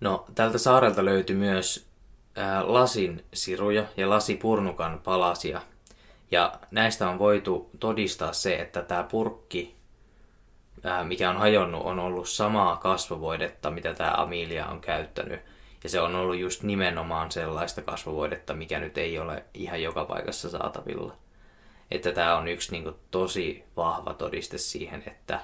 No, 0.00 0.26
tältä 0.34 0.58
saarelta 0.58 1.04
löytyi 1.04 1.36
myös 1.36 1.88
ää, 2.36 2.72
lasin 2.72 3.24
siruja 3.34 3.84
ja 3.96 4.10
lasipurnukan 4.10 5.00
palasia. 5.04 5.60
Ja 6.30 6.52
näistä 6.70 7.10
on 7.10 7.18
voitu 7.18 7.70
todistaa 7.80 8.32
se, 8.32 8.56
että 8.56 8.82
tämä 8.82 9.02
purkki, 9.02 9.76
ää, 10.84 11.04
mikä 11.04 11.30
on 11.30 11.36
hajonnut, 11.36 11.82
on 11.84 11.98
ollut 11.98 12.28
samaa 12.28 12.76
kasvovoidetta, 12.76 13.70
mitä 13.70 13.94
tämä 13.94 14.14
Amelia 14.16 14.66
on 14.66 14.80
käyttänyt. 14.80 15.40
Ja 15.84 15.88
se 15.88 16.00
on 16.00 16.14
ollut 16.14 16.38
just 16.38 16.62
nimenomaan 16.62 17.32
sellaista 17.32 17.82
kasvovoidetta, 17.82 18.54
mikä 18.54 18.78
nyt 18.78 18.98
ei 18.98 19.18
ole 19.18 19.44
ihan 19.54 19.82
joka 19.82 20.04
paikassa 20.04 20.50
saatavilla. 20.50 21.16
Että 21.90 22.12
tämä 22.12 22.36
on 22.36 22.48
yksi 22.48 22.72
niin 22.72 22.84
kuin, 22.84 22.96
tosi 23.10 23.64
vahva 23.76 24.14
todiste 24.14 24.58
siihen, 24.58 25.02
että 25.06 25.40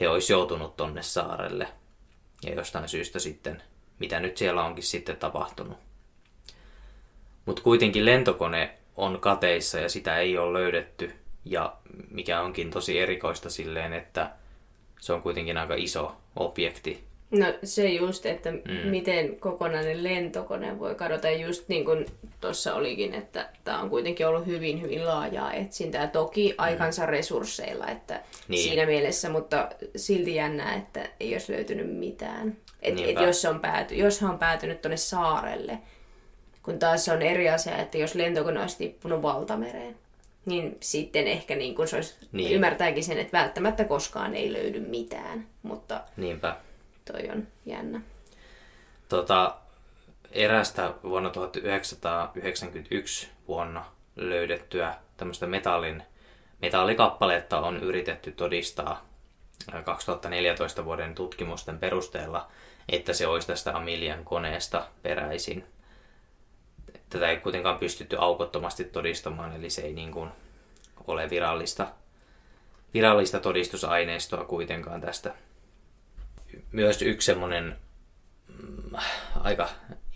he 0.00 0.08
olisi 0.08 0.32
joutunut 0.32 0.76
tonne 0.76 1.02
saarelle. 1.02 1.68
Ja 2.44 2.54
jostain 2.54 2.88
syystä 2.88 3.18
sitten, 3.18 3.62
mitä 3.98 4.20
nyt 4.20 4.36
siellä 4.36 4.64
onkin 4.64 4.84
sitten 4.84 5.16
tapahtunut. 5.16 5.78
Mutta 7.46 7.62
kuitenkin 7.62 8.04
lentokone 8.04 8.78
on 8.96 9.20
kateissa 9.20 9.78
ja 9.78 9.88
sitä 9.88 10.18
ei 10.18 10.38
ole 10.38 10.58
löydetty. 10.58 11.14
Ja 11.44 11.76
mikä 12.10 12.40
onkin 12.40 12.70
tosi 12.70 12.98
erikoista 12.98 13.50
silleen, 13.50 13.92
että 13.92 14.30
se 15.00 15.12
on 15.12 15.22
kuitenkin 15.22 15.56
aika 15.56 15.74
iso 15.74 16.16
objekti 16.36 17.09
No 17.30 17.46
se 17.64 17.88
just, 17.88 18.26
että 18.26 18.50
mm. 18.50 18.90
miten 18.90 19.36
kokonainen 19.36 20.04
lentokone 20.04 20.78
voi 20.78 20.94
kadota. 20.94 21.30
Just 21.30 21.68
niin 21.68 21.84
kuin 21.84 22.06
tuossa 22.40 22.74
olikin, 22.74 23.14
että 23.14 23.48
tämä 23.64 23.80
on 23.80 23.90
kuitenkin 23.90 24.26
ollut 24.26 24.46
hyvin, 24.46 24.82
hyvin 24.82 25.06
laajaa 25.06 25.52
etsintää. 25.52 26.06
Toki 26.06 26.48
mm. 26.48 26.54
aikansa 26.58 27.06
resursseilla, 27.06 27.86
että 27.86 28.20
niin. 28.48 28.62
siinä 28.62 28.86
mielessä, 28.86 29.28
mutta 29.28 29.68
silti 29.96 30.34
jännää, 30.34 30.74
että 30.74 31.08
ei 31.20 31.32
olisi 31.32 31.52
löytynyt 31.52 31.96
mitään. 31.96 32.56
Et, 32.82 32.94
et 32.98 33.20
jos, 33.20 33.42
se 33.42 33.48
on 33.48 33.60
pääty, 33.60 33.94
jos 33.94 34.20
hän 34.20 34.30
on 34.30 34.38
päätynyt 34.38 34.82
tuonne 34.82 34.96
saarelle, 34.96 35.78
kun 36.62 36.78
taas 36.78 37.08
on 37.08 37.22
eri 37.22 37.48
asia, 37.48 37.78
että 37.78 37.98
jos 37.98 38.14
lentokone 38.14 38.60
olisi 38.60 38.78
tippunut 38.78 39.22
valtamereen, 39.22 39.96
niin 40.46 40.76
sitten 40.80 41.26
ehkä 41.26 41.56
niin 41.56 41.74
kun 41.74 41.88
se 41.88 41.96
olisi, 41.96 42.14
niin. 42.32 42.52
ymmärtääkin 42.52 43.04
sen, 43.04 43.18
että 43.18 43.38
välttämättä 43.38 43.84
koskaan 43.84 44.34
ei 44.34 44.52
löydy 44.52 44.80
mitään. 44.80 45.46
Mutta 45.62 46.00
Niinpä 46.16 46.56
toi 47.12 47.30
on 47.30 47.46
jännä. 47.66 48.00
Tota, 49.08 49.56
erästä 50.32 50.94
vuonna 51.02 51.30
1991 51.30 53.28
vuonna 53.48 53.84
löydettyä 54.16 54.94
tämmöistä 55.16 55.46
metallin, 55.46 56.02
metallikappaletta 56.62 57.60
on 57.60 57.76
yritetty 57.76 58.32
todistaa 58.32 59.10
2014 59.84 60.84
vuoden 60.84 61.14
tutkimusten 61.14 61.78
perusteella, 61.78 62.50
että 62.88 63.12
se 63.12 63.26
olisi 63.26 63.46
tästä 63.46 63.76
Amilian 63.76 64.24
koneesta 64.24 64.86
peräisin. 65.02 65.64
Tätä 67.10 67.28
ei 67.28 67.36
kuitenkaan 67.36 67.78
pystytty 67.78 68.16
aukottomasti 68.18 68.84
todistamaan, 68.84 69.56
eli 69.56 69.70
se 69.70 69.82
ei 69.82 69.92
niin 69.92 70.12
kuin 70.12 70.30
ole 71.06 71.30
virallista, 71.30 71.86
virallista 72.94 73.40
todistusaineistoa 73.40 74.44
kuitenkaan 74.44 75.00
tästä 75.00 75.34
myös 76.72 77.02
yksi 77.02 77.26
semmoinen 77.26 77.76
mm, 78.48 78.98
aika 79.40 79.68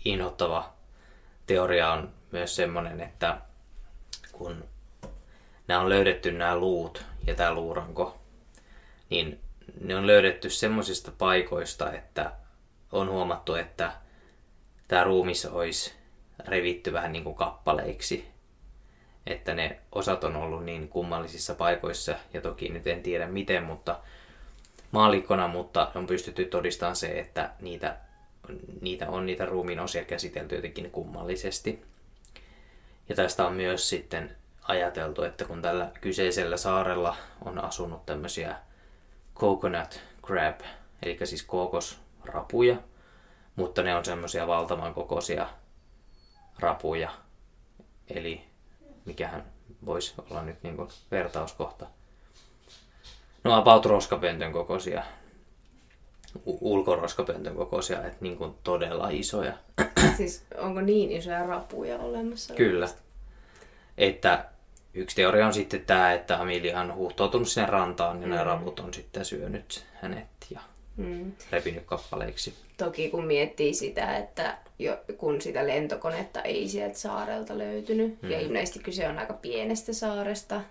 inhottava 0.05 0.73
teoria 1.47 1.91
on 1.91 2.13
myös 2.31 2.55
semmoinen, 2.55 3.01
että 3.01 3.37
kun 4.31 4.63
nämä 5.67 5.79
on 5.79 5.89
löydetty 5.89 6.31
nämä 6.31 6.57
luut 6.57 7.05
ja 7.27 7.35
tämä 7.35 7.53
luuranko, 7.53 8.21
niin 9.09 9.39
ne 9.81 9.95
on 9.95 10.07
löydetty 10.07 10.49
semmoisista 10.49 11.11
paikoista, 11.17 11.93
että 11.93 12.31
on 12.91 13.09
huomattu, 13.09 13.55
että 13.55 13.91
tämä 14.87 15.03
ruumis 15.03 15.45
olisi 15.45 15.93
revitty 16.47 16.93
vähän 16.93 17.11
niin 17.11 17.23
kuin 17.23 17.35
kappaleiksi. 17.35 18.27
Että 19.25 19.53
ne 19.53 19.79
osat 19.91 20.23
on 20.23 20.35
ollut 20.35 20.65
niin 20.65 20.89
kummallisissa 20.89 21.55
paikoissa, 21.55 22.15
ja 22.33 22.41
toki 22.41 22.69
nyt 22.69 22.87
en 22.87 23.03
tiedä 23.03 23.27
miten, 23.27 23.63
mutta 23.63 23.99
maalikkona, 24.95 25.47
mutta 25.47 25.91
on 25.95 26.07
pystytty 26.07 26.45
todistamaan 26.45 26.95
se, 26.95 27.19
että 27.19 27.49
niitä, 27.61 27.97
niitä 28.81 29.09
on 29.09 29.25
niitä 29.25 29.45
ruumiin 29.45 29.79
osia 29.79 30.05
käsitelty 30.05 30.55
jotenkin 30.55 30.91
kummallisesti. 30.91 31.85
Ja 33.09 33.15
tästä 33.15 33.47
on 33.47 33.53
myös 33.53 33.89
sitten 33.89 34.35
ajateltu, 34.61 35.23
että 35.23 35.45
kun 35.45 35.61
tällä 35.61 35.91
kyseisellä 36.01 36.57
saarella 36.57 37.15
on 37.45 37.63
asunut 37.63 38.05
tämmöisiä 38.05 38.55
coconut 39.35 39.99
crab, 40.25 40.59
eli 41.03 41.17
siis 41.23 41.43
kookosrapuja, 41.43 42.75
mutta 43.55 43.83
ne 43.83 43.95
on 43.95 44.05
semmoisia 44.05 44.47
valtavan 44.47 44.93
kokoisia 44.93 45.49
rapuja, 46.59 47.11
eli 48.09 48.41
mikähän 49.05 49.43
voisi 49.85 50.13
olla 50.29 50.43
nyt 50.43 50.63
niin 50.63 50.77
vertauskohta 51.11 51.87
No 53.45 53.57
about 53.57 53.85
roskapöntön 53.85 54.51
kokoisia, 54.51 55.03
ulkoroskapöntön 56.45 57.55
kokoisia, 57.55 57.97
että 57.97 58.17
niin 58.19 58.37
kuin 58.37 58.53
todella 58.63 59.09
isoja. 59.09 59.53
Siis 60.17 60.43
onko 60.57 60.81
niin 60.81 61.11
isoja 61.11 61.45
rapuja 61.45 61.99
olemassa? 61.99 62.53
Kyllä. 62.53 62.89
Että 63.97 64.45
yksi 64.93 65.15
teoria 65.15 65.47
on 65.47 65.53
sitten 65.53 65.81
tämä, 65.81 66.13
että 66.13 66.41
Amelia 66.41 66.79
on 66.79 66.95
huuhtoutunut 66.95 67.47
sinne 67.47 67.67
rantaan 67.67 68.21
ja 68.21 68.27
mm. 68.27 68.33
nämä 68.33 68.43
raput 68.43 68.79
on 68.79 68.93
sitten 68.93 69.25
syönyt 69.25 69.85
hänet 69.93 70.27
ja 70.49 70.59
mm. 70.97 71.31
repinyt 71.51 71.83
kappaleiksi. 71.85 72.53
Toki 72.77 73.09
kun 73.09 73.25
miettii 73.25 73.73
sitä, 73.73 74.17
että 74.17 74.57
jo, 74.79 74.97
kun 75.17 75.41
sitä 75.41 75.67
lentokonetta 75.67 76.41
ei 76.41 76.69
sieltä 76.69 76.97
saarelta 76.97 77.57
löytynyt, 77.57 78.21
mm. 78.21 78.31
ja 78.31 78.39
ilmeisesti 78.39 78.79
kyse 78.79 79.07
on 79.07 79.19
aika 79.19 79.33
pienestä 79.33 79.93
saaresta, 79.93 80.61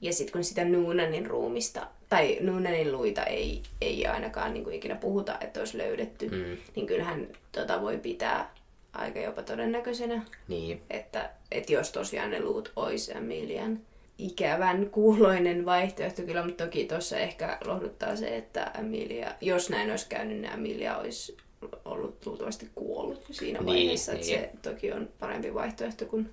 ja 0.00 0.12
sitten 0.12 0.32
kun 0.32 0.44
sitä 0.44 0.64
Noonanin 0.64 1.26
ruumista, 1.26 1.86
tai 2.08 2.38
Noonanin 2.40 2.92
luita 2.92 3.24
ei, 3.24 3.62
ei 3.80 4.06
ainakaan 4.06 4.54
niin 4.54 4.64
kuin 4.64 4.76
ikinä 4.76 4.94
puhuta, 4.94 5.38
että 5.40 5.60
olisi 5.60 5.78
löydetty, 5.78 6.28
mm. 6.28 6.56
niin 6.74 6.86
kyllähän 6.86 7.28
tota 7.52 7.82
voi 7.82 7.98
pitää 7.98 8.54
aika 8.92 9.20
jopa 9.20 9.42
todennäköisenä. 9.42 10.22
Niin. 10.48 10.82
Että, 10.90 11.30
että 11.50 11.72
jos 11.72 11.92
tosiaan 11.92 12.30
ne 12.30 12.40
luut 12.40 12.72
olisi 12.76 13.16
Emilian 13.16 13.80
ikävän 14.18 14.90
kuuloinen 14.90 15.64
vaihtoehto 15.64 16.22
kyllä, 16.22 16.44
mutta 16.44 16.64
toki 16.64 16.84
tuossa 16.84 17.18
ehkä 17.18 17.58
lohduttaa 17.64 18.16
se, 18.16 18.36
että 18.36 18.70
Emilia, 18.78 19.34
jos 19.40 19.70
näin 19.70 19.90
olisi 19.90 20.06
käynyt, 20.08 20.40
niin 20.40 20.52
Emilia 20.52 20.96
olisi 20.96 21.36
ollut 21.84 22.26
luultavasti 22.26 22.70
kuollut 22.74 23.24
siinä 23.30 23.58
niin, 23.58 23.66
vaiheessa. 23.66 24.12
Niin. 24.12 24.34
Että 24.34 24.58
se 24.68 24.70
toki 24.70 24.92
on 24.92 25.08
parempi 25.18 25.54
vaihtoehto 25.54 26.06
kuin 26.06 26.30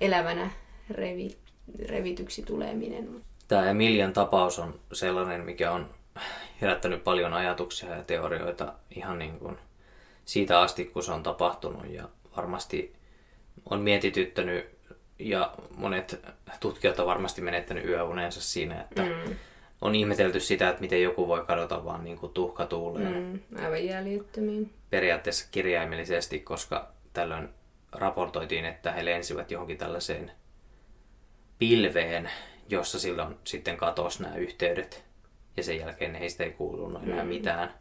elävänä 0.00 0.50
revit 0.90 1.43
revityksi 1.88 2.42
tuleminen. 2.42 3.24
Tämä 3.48 3.70
Emilian 3.70 4.12
tapaus 4.12 4.58
on 4.58 4.80
sellainen, 4.92 5.40
mikä 5.40 5.72
on 5.72 5.90
herättänyt 6.60 7.04
paljon 7.04 7.32
ajatuksia 7.32 7.96
ja 7.96 8.04
teorioita 8.04 8.72
ihan 8.90 9.18
niin 9.18 9.38
kuin 9.38 9.58
siitä 10.24 10.60
asti, 10.60 10.84
kun 10.84 11.02
se 11.02 11.12
on 11.12 11.22
tapahtunut. 11.22 11.90
Ja 11.90 12.08
varmasti 12.36 12.94
on 13.70 13.80
mietityttänyt 13.80 14.74
ja 15.18 15.54
monet 15.76 16.20
tutkijat 16.60 16.98
on 16.98 17.06
varmasti 17.06 17.42
menettänyt 17.42 17.84
yöunensa 17.84 18.40
siinä, 18.40 18.80
että 18.80 19.02
mm. 19.02 19.36
on 19.80 19.94
ihmetelty 19.94 20.40
sitä, 20.40 20.68
että 20.68 20.80
miten 20.80 21.02
joku 21.02 21.28
voi 21.28 21.44
kadota 21.46 21.84
vaan 21.84 22.04
niin 22.04 22.18
kuin 22.18 22.32
tuhkatuuleen. 22.32 23.14
Mm, 23.14 23.64
aivan 23.64 23.84
jäljittömiin. 23.84 24.70
Periaatteessa 24.90 25.48
kirjaimellisesti, 25.50 26.40
koska 26.40 26.88
tällöin 27.12 27.48
raportoitiin, 27.92 28.64
että 28.64 28.92
he 28.92 29.04
lensivät 29.04 29.50
johonkin 29.50 29.78
tällaiseen 29.78 30.32
pilveen, 31.58 32.30
jossa 32.68 32.98
silloin 32.98 33.34
sitten 33.44 33.76
katosi 33.76 34.22
nämä 34.22 34.36
yhteydet. 34.36 35.04
Ja 35.56 35.62
sen 35.62 35.78
jälkeen 35.78 36.14
heistä 36.14 36.44
ei 36.44 36.50
kuulunut 36.50 37.02
enää 37.02 37.22
mm. 37.22 37.28
mitään. 37.28 37.74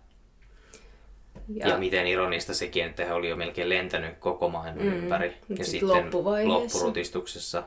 Ja, 1.53 1.67
ja 1.67 1.77
miten 1.77 2.07
ironista 2.07 2.53
sekin, 2.53 2.86
että 2.86 3.05
he 3.05 3.13
oli 3.13 3.29
jo 3.29 3.36
melkein 3.36 3.69
lentänyt 3.69 4.17
koko 4.19 4.49
maailman 4.49 4.86
mm, 4.86 4.93
ympäri. 4.93 5.38
Ja 5.57 5.65
sitten 5.65 6.12
loppurutistuksessa 6.43 7.63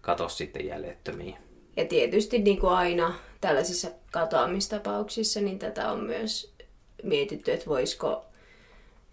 katosi 0.00 0.36
sitten 0.36 0.66
jäljettömiin. 0.66 1.36
Ja 1.76 1.84
tietysti 1.84 2.38
niin 2.38 2.60
kuin 2.60 2.72
aina 2.72 3.14
tällaisissa 3.40 3.90
katoamistapauksissa, 4.12 5.40
niin 5.40 5.58
tätä 5.58 5.90
on 5.90 6.04
myös 6.04 6.54
mietitty, 7.02 7.52
että 7.52 7.66
voisiko 7.66 8.25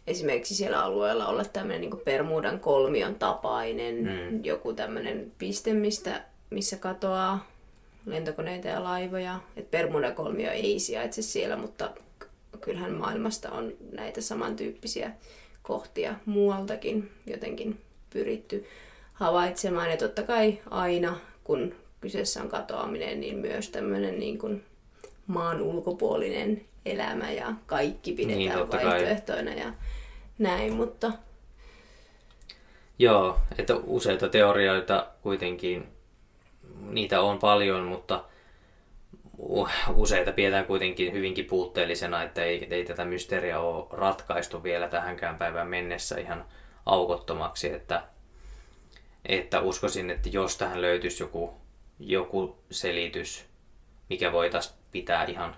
esimerkiksi 0.08 0.56
siellä 0.56 0.84
alueella 0.84 1.28
olla 1.28 1.46
tämmöinen 1.46 1.82
niin 1.82 2.02
Permuudan 2.06 2.60
kolmion 2.60 3.16
tapainen 3.16 3.96
mm. 3.96 4.44
joku 4.44 4.74
tämmöinen 4.74 5.32
piste, 5.38 5.74
mistä, 5.74 6.24
missä 6.50 6.78
katoaa 6.78 7.48
lentokoneita 8.06 8.68
ja 8.68 8.84
laivoja. 8.84 9.40
Et 9.58 9.72
Permuudan 9.72 10.16
kolmio 10.16 10.52
ei 10.52 10.80
sijaitse 10.80 11.22
siellä, 11.22 11.56
mutta 11.56 11.92
kyllähän 12.62 12.94
maailmasta 12.94 13.52
on 13.52 13.74
näitä 13.92 14.22
samantyyppisiä 14.22 15.12
kohtia 15.62 16.16
muualtakin 16.26 17.12
jotenkin 17.28 17.82
pyritty 18.10 18.66
havaitsemaan. 19.14 19.92
Ja 19.92 19.98
totta 19.98 20.24
kai 20.24 20.60
aina, 20.70 21.20
kun 21.44 21.76
kyseessä 22.02 22.42
on 22.42 22.50
katoaminen, 22.50 23.20
niin 23.20 23.38
myös 23.38 23.70
tämmöinen 23.70 24.20
niin 24.20 24.38
kuin 24.38 24.64
maan 25.28 25.62
ulkopuolinen 25.62 26.66
elämä 26.86 27.32
ja 27.32 27.54
kaikki 27.66 28.12
pidetään 28.12 28.38
niin, 28.40 28.72
vaihtoehtoina 28.72 29.52
kai. 29.52 29.60
ja 29.60 29.74
näin, 30.40 30.74
mutta... 30.74 31.12
Joo, 33.00 33.40
että 33.58 33.76
useita 33.76 34.30
teorioita 34.30 35.08
kuitenkin, 35.22 35.88
niitä 36.90 37.22
on 37.22 37.40
paljon, 37.40 37.84
mutta 37.84 38.24
useita 39.96 40.32
pidetään 40.32 40.66
kuitenkin 40.66 41.14
hyvinkin 41.14 41.46
puutteellisena, 41.46 42.24
että 42.24 42.44
ei, 42.44 42.68
ei 42.70 42.86
tätä 42.86 43.06
mysteeriä 43.06 43.60
ole 43.60 43.88
ratkaistu 43.92 44.64
vielä 44.64 44.88
tähänkään 44.88 45.38
päivään 45.38 45.68
mennessä 45.68 46.20
ihan 46.20 46.46
aukottomaksi, 46.86 47.74
että, 47.74 48.04
että 49.26 49.62
uskoisin, 49.62 50.10
että 50.10 50.30
jos 50.30 50.58
tähän 50.58 50.82
löytyisi 50.82 51.24
joku, 51.24 51.54
joku 52.00 52.58
selitys, 52.72 53.46
mikä 54.10 54.32
voitaisiin 54.32 54.83
pitää 54.94 55.24
ihan 55.24 55.56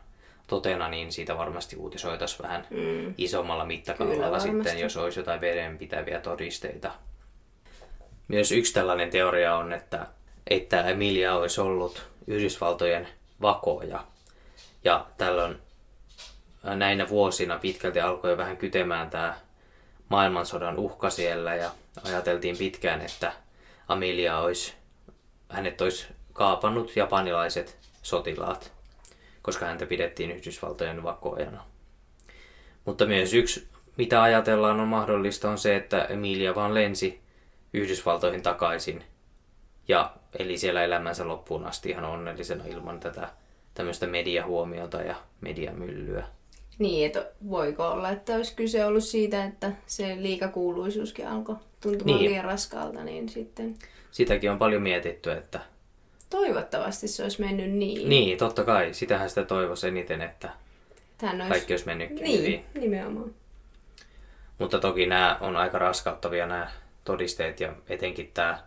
totena, 0.47 0.89
niin 0.89 1.11
siitä 1.11 1.37
varmasti 1.37 1.75
uutisoitaisiin 1.75 2.43
vähän 2.43 2.67
mm. 2.69 3.13
isommalla 3.17 3.65
mittakaavalla 3.65 4.39
sitten, 4.39 4.79
jos 4.79 4.97
olisi 4.97 5.19
jotain 5.19 5.41
vedenpitäviä 5.41 6.19
todisteita. 6.19 6.91
Myös 8.27 8.51
yksi 8.51 8.73
tällainen 8.73 9.09
teoria 9.09 9.55
on, 9.55 9.73
että, 9.73 10.07
että 10.47 10.81
Emilia 10.81 11.35
olisi 11.35 11.61
ollut 11.61 12.07
Yhdysvaltojen 12.27 13.07
vakoja. 13.41 14.03
Ja 14.83 15.05
tällöin 15.17 15.57
näinä 16.63 17.09
vuosina 17.09 17.59
pitkälti 17.59 17.99
alkoi 17.99 18.37
vähän 18.37 18.57
kytemään 18.57 19.09
tämä 19.09 19.35
maailmansodan 20.09 20.79
uhka 20.79 21.09
siellä 21.09 21.55
ja 21.55 21.71
ajateltiin 22.03 22.57
pitkään, 22.57 23.01
että 23.01 23.33
Amelia 23.87 24.39
olisi, 24.39 24.73
hänet 25.49 25.81
olisi 25.81 26.07
kaapannut 26.33 26.95
japanilaiset 26.95 27.77
sotilaat, 28.03 28.74
koska 29.45 29.65
häntä 29.65 29.85
pidettiin 29.85 30.31
Yhdysvaltojen 30.31 31.03
vakoajana. 31.03 31.63
Mutta 32.85 33.05
myös 33.05 33.33
yksi, 33.33 33.67
mitä 33.97 34.23
ajatellaan 34.23 34.79
on 34.79 34.87
mahdollista, 34.87 35.49
on 35.49 35.57
se, 35.57 35.75
että 35.75 36.05
Emilia 36.05 36.55
vaan 36.55 36.73
lensi 36.73 37.21
Yhdysvaltoihin 37.73 38.41
takaisin 38.41 39.03
ja 39.87 40.13
eli 40.39 40.57
siellä 40.57 40.83
elämänsä 40.83 41.27
loppuun 41.27 41.65
asti 41.65 41.89
ihan 41.89 42.05
onnellisena 42.05 42.65
ilman 42.65 42.99
tätä 42.99 43.29
tämmöistä 43.73 44.07
mediahuomiota 44.07 45.01
ja 45.01 45.15
mediamyllyä. 45.41 46.27
Niin, 46.79 47.05
että 47.05 47.31
voiko 47.49 47.87
olla, 47.87 48.09
että 48.09 48.35
olisi 48.35 48.55
kyse 48.55 48.85
ollut 48.85 49.03
siitä, 49.03 49.43
että 49.43 49.71
se 49.85 50.15
liikakuuluisuuskin 50.19 51.27
alkoi 51.27 51.55
tuntumaan 51.81 52.19
niin. 52.19 52.29
liian 52.29 52.45
raskaalta, 52.45 53.03
niin 53.03 53.29
sitten... 53.29 53.75
Sitäkin 54.11 54.51
on 54.51 54.57
paljon 54.57 54.81
mietitty, 54.81 55.31
että... 55.31 55.74
Toivottavasti 56.35 57.07
se 57.07 57.23
olisi 57.23 57.41
mennyt 57.41 57.71
niin. 57.71 58.09
Niin, 58.09 58.37
totta 58.37 58.63
kai. 58.63 58.93
Sitähän 58.93 59.29
sitä 59.29 59.43
toivoisi 59.43 59.87
eniten, 59.87 60.21
että 60.21 60.49
Tähän 61.17 61.35
olisi... 61.35 61.49
kaikki 61.49 61.73
olisi 61.73 61.85
mennytkin 61.85 62.23
niin, 62.23 62.39
hyvin. 62.39 62.65
nimenomaan. 62.73 63.33
Mutta 64.57 64.79
toki 64.79 65.05
nämä 65.05 65.37
on 65.41 65.55
aika 65.55 65.79
raskauttavia 65.79 66.45
nämä 66.45 66.71
todisteet 67.03 67.59
ja 67.59 67.73
etenkin 67.89 68.31
tämä 68.33 68.63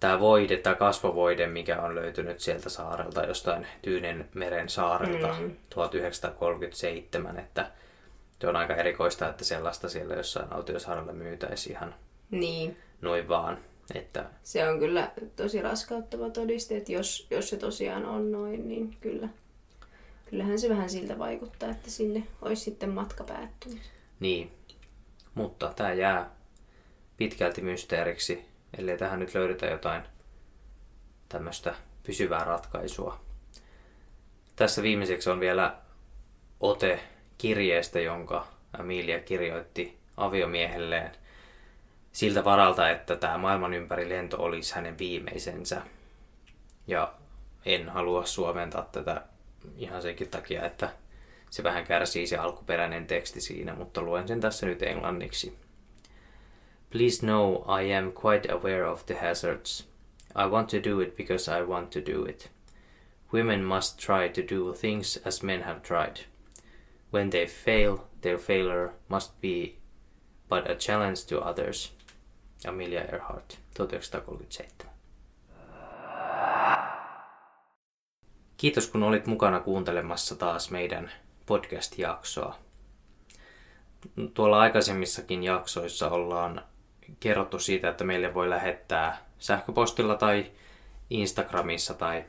tämä 0.00 0.20
voide, 0.20 0.56
tämä 0.56 0.74
kasvovoide, 0.74 1.46
mikä 1.46 1.82
on 1.82 1.94
löytynyt 1.94 2.40
sieltä 2.40 2.68
saarelta, 2.68 3.24
jostain 3.24 3.66
Tyynen 3.82 4.28
meren 4.34 4.68
saarelta 4.68 5.34
mm. 5.40 5.56
1937, 5.70 7.38
että 7.38 7.70
se 8.40 8.48
on 8.48 8.56
aika 8.56 8.74
erikoista, 8.74 9.28
että 9.28 9.44
sellaista 9.44 9.88
siellä 9.88 10.14
jossain 10.14 10.52
autiosaarella 10.52 11.12
myytäisi 11.12 11.70
ihan 11.70 11.94
niin. 12.30 12.76
noin 13.00 13.28
vaan. 13.28 13.58
Että... 13.94 14.30
Se 14.42 14.68
on 14.68 14.78
kyllä 14.78 15.12
tosi 15.36 15.62
raskauttava 15.62 16.30
todiste, 16.30 16.76
että 16.76 16.92
jos, 16.92 17.26
jos 17.30 17.48
se 17.48 17.56
tosiaan 17.56 18.04
on 18.04 18.32
noin, 18.32 18.68
niin 18.68 18.96
kyllä. 19.00 19.28
Kyllähän 20.30 20.58
se 20.58 20.68
vähän 20.68 20.90
siltä 20.90 21.18
vaikuttaa, 21.18 21.70
että 21.70 21.90
sinne 21.90 22.22
olisi 22.42 22.62
sitten 22.62 22.90
matka 22.90 23.24
päättynyt. 23.24 23.80
Niin, 24.20 24.50
mutta 25.34 25.72
tämä 25.76 25.92
jää 25.92 26.30
pitkälti 27.16 27.62
mysteeriksi 27.62 28.44
ellei 28.78 28.98
tähän 28.98 29.18
nyt 29.18 29.34
löydetä 29.34 29.66
jotain 29.66 30.02
tämmöistä 31.28 31.74
pysyvää 32.02 32.44
ratkaisua. 32.44 33.20
Tässä 34.56 34.82
viimeiseksi 34.82 35.30
on 35.30 35.40
vielä 35.40 35.76
ote 36.60 37.00
kirjeestä, 37.38 38.00
jonka 38.00 38.46
Amelia 38.78 39.20
kirjoitti 39.20 39.98
aviomiehelleen 40.16 41.12
siltä 42.12 42.44
varalta, 42.44 42.90
että 42.90 43.16
tämä 43.16 43.38
maailman 43.38 43.74
ympäri 43.74 44.08
lento 44.08 44.42
olisi 44.42 44.74
hänen 44.74 44.98
viimeisensä. 44.98 45.82
Ja 46.86 47.12
en 47.64 47.88
halua 47.88 48.26
suomentaa 48.26 48.88
tätä 48.92 49.22
ihan 49.76 50.02
senkin 50.02 50.28
takia, 50.28 50.66
että 50.66 50.92
se 51.50 51.62
vähän 51.62 51.84
kärsii 51.84 52.26
se 52.26 52.36
alkuperäinen 52.36 53.06
teksti 53.06 53.40
siinä, 53.40 53.74
mutta 53.74 54.02
luen 54.02 54.28
sen 54.28 54.40
tässä 54.40 54.66
nyt 54.66 54.82
englanniksi. 54.82 55.58
Please 56.90 57.20
know 57.20 57.54
I 57.82 57.94
am 57.94 58.12
quite 58.24 58.52
aware 58.52 58.88
of 58.88 59.06
the 59.06 59.14
hazards. 59.28 59.88
I 60.36 60.48
want 60.48 60.68
to 60.68 60.90
do 60.90 61.00
it 61.00 61.16
because 61.16 61.58
I 61.58 61.62
want 61.62 61.90
to 61.90 62.00
do 62.00 62.24
it. 62.24 62.50
Women 63.32 63.64
must 63.64 63.98
try 63.98 64.28
to 64.28 64.54
do 64.54 64.72
things 64.72 65.20
as 65.26 65.42
men 65.42 65.62
have 65.62 65.80
tried. 65.80 66.16
When 67.12 67.30
they 67.30 67.46
fail, 67.46 67.98
their 68.20 68.38
failure 68.38 68.90
must 69.08 69.40
be 69.40 69.76
but 70.48 70.70
a 70.70 70.74
challenge 70.74 71.26
to 71.26 71.40
others. 71.40 71.92
Amelia 72.68 73.04
Earhart, 73.04 73.58
1937. 73.76 74.94
Kiitos 78.56 78.86
kun 78.86 79.02
olit 79.02 79.26
mukana 79.26 79.60
kuuntelemassa 79.60 80.36
taas 80.36 80.70
meidän 80.70 81.10
podcast-jaksoa. 81.46 82.54
Tuolla 84.34 84.60
aikaisemmissakin 84.60 85.44
jaksoissa 85.44 86.10
ollaan 86.10 86.64
kerrottu 87.20 87.58
siitä, 87.58 87.88
että 87.88 88.04
meille 88.04 88.34
voi 88.34 88.50
lähettää 88.50 89.18
sähköpostilla 89.38 90.14
tai 90.14 90.52
Instagramissa 91.10 91.94
tai 91.94 92.24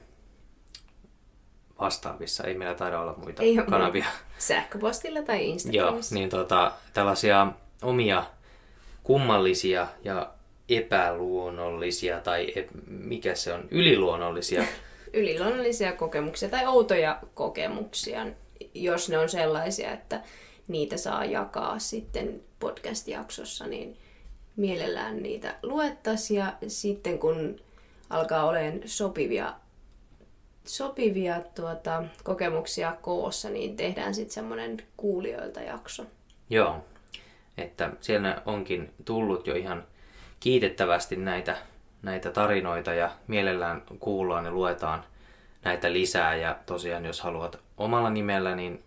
vastaavissa. 1.79 2.43
Ei 2.43 2.57
meillä 2.57 2.75
taida 2.75 2.99
olla 2.99 3.13
muita 3.17 3.43
Ei 3.43 3.57
kanavia. 3.69 4.05
Sähköpostilla 4.37 5.21
tai 5.21 5.49
Instagramissa. 5.49 6.15
Joo, 6.15 6.19
niin 6.19 6.29
tota, 6.29 6.71
tällaisia 6.93 7.47
omia 7.81 8.23
kummallisia 9.03 9.87
ja 10.03 10.33
epäluonnollisia 10.69 12.19
tai 12.19 12.51
e- 12.55 12.67
mikä 12.87 13.35
se 13.35 13.53
on, 13.53 13.67
yliluonnollisia. 13.71 14.63
yliluonnollisia 15.13 15.91
kokemuksia 15.91 16.49
tai 16.49 16.67
outoja 16.67 17.19
kokemuksia, 17.33 18.27
jos 18.73 19.09
ne 19.09 19.17
on 19.17 19.29
sellaisia, 19.29 19.91
että 19.91 20.21
niitä 20.67 20.97
saa 20.97 21.25
jakaa 21.25 21.79
sitten 21.79 22.41
podcast-jaksossa, 22.59 23.67
niin 23.67 23.97
mielellään 24.55 25.23
niitä 25.23 25.55
luettaisiin 25.63 26.37
ja 26.37 26.53
sitten 26.67 27.19
kun 27.19 27.59
alkaa 28.09 28.45
olemaan 28.45 28.81
sopivia, 28.85 29.53
sopivia 30.65 31.41
tuota, 31.55 32.03
kokemuksia 32.23 32.97
koossa, 33.01 33.49
niin 33.49 33.75
tehdään 33.75 34.15
sitten 34.15 34.33
semmoinen 34.33 34.77
kuulijoilta 34.97 35.61
jakso. 35.61 36.05
Joo, 36.49 36.83
että 37.61 37.89
siellä 37.99 38.41
onkin 38.45 38.93
tullut 39.05 39.47
jo 39.47 39.55
ihan 39.55 39.83
kiitettävästi 40.39 41.15
näitä, 41.15 41.57
näitä 42.01 42.31
tarinoita 42.31 42.93
ja 42.93 43.11
mielellään 43.27 43.81
kuullaan 43.99 44.45
ja 44.45 44.51
luetaan 44.51 45.03
näitä 45.63 45.93
lisää. 45.93 46.35
Ja 46.35 46.55
tosiaan 46.65 47.05
jos 47.05 47.21
haluat 47.21 47.59
omalla 47.77 48.09
nimellä, 48.09 48.55
niin 48.55 48.83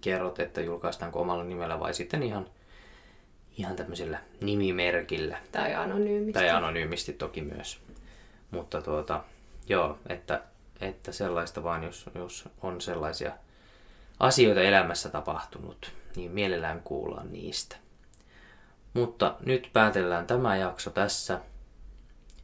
kerrot, 0.00 0.40
että 0.40 0.60
julkaistaanko 0.60 1.20
omalla 1.20 1.44
nimellä 1.44 1.80
vai 1.80 1.94
sitten 1.94 2.22
ihan, 2.22 2.46
ihan 3.58 3.76
tämmöisellä 3.76 4.18
nimimerkillä. 4.40 5.38
Tai 5.52 5.74
anonyymisti. 5.74 6.32
Tai 6.32 6.50
anonyymisti 6.50 7.12
toki 7.12 7.42
myös. 7.42 7.80
Mutta 8.50 8.82
tuota, 8.82 9.24
joo, 9.68 9.98
että, 10.08 10.42
että 10.80 11.12
sellaista 11.12 11.62
vaan, 11.62 11.84
jos, 11.84 12.10
jos 12.14 12.48
on 12.62 12.80
sellaisia 12.80 13.32
asioita 14.20 14.62
elämässä 14.62 15.08
tapahtunut, 15.08 15.92
niin 16.16 16.30
mielellään 16.30 16.80
kuullaan 16.80 17.32
niistä. 17.32 17.76
Mutta 18.94 19.36
nyt 19.46 19.70
päätellään 19.72 20.26
tämä 20.26 20.56
jakso 20.56 20.90
tässä. 20.90 21.40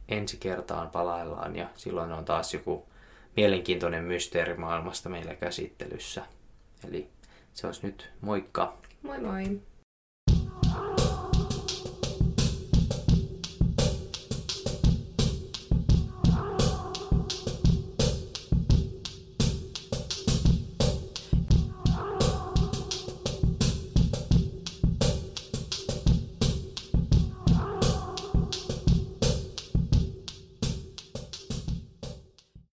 Ensi 0.09 0.37
kertaan 0.37 0.89
palaillaan 0.89 1.55
ja 1.55 1.69
silloin 1.75 2.11
on 2.11 2.25
taas 2.25 2.53
joku 2.53 2.87
mielenkiintoinen 3.35 4.03
mysteeri 4.03 4.57
maailmasta 4.57 5.09
meillä 5.09 5.35
käsittelyssä. 5.35 6.23
Eli 6.87 7.09
se 7.53 7.67
olisi 7.67 7.87
nyt 7.87 8.11
moikka. 8.21 8.77
Moi 9.01 9.19
moi. 9.19 9.61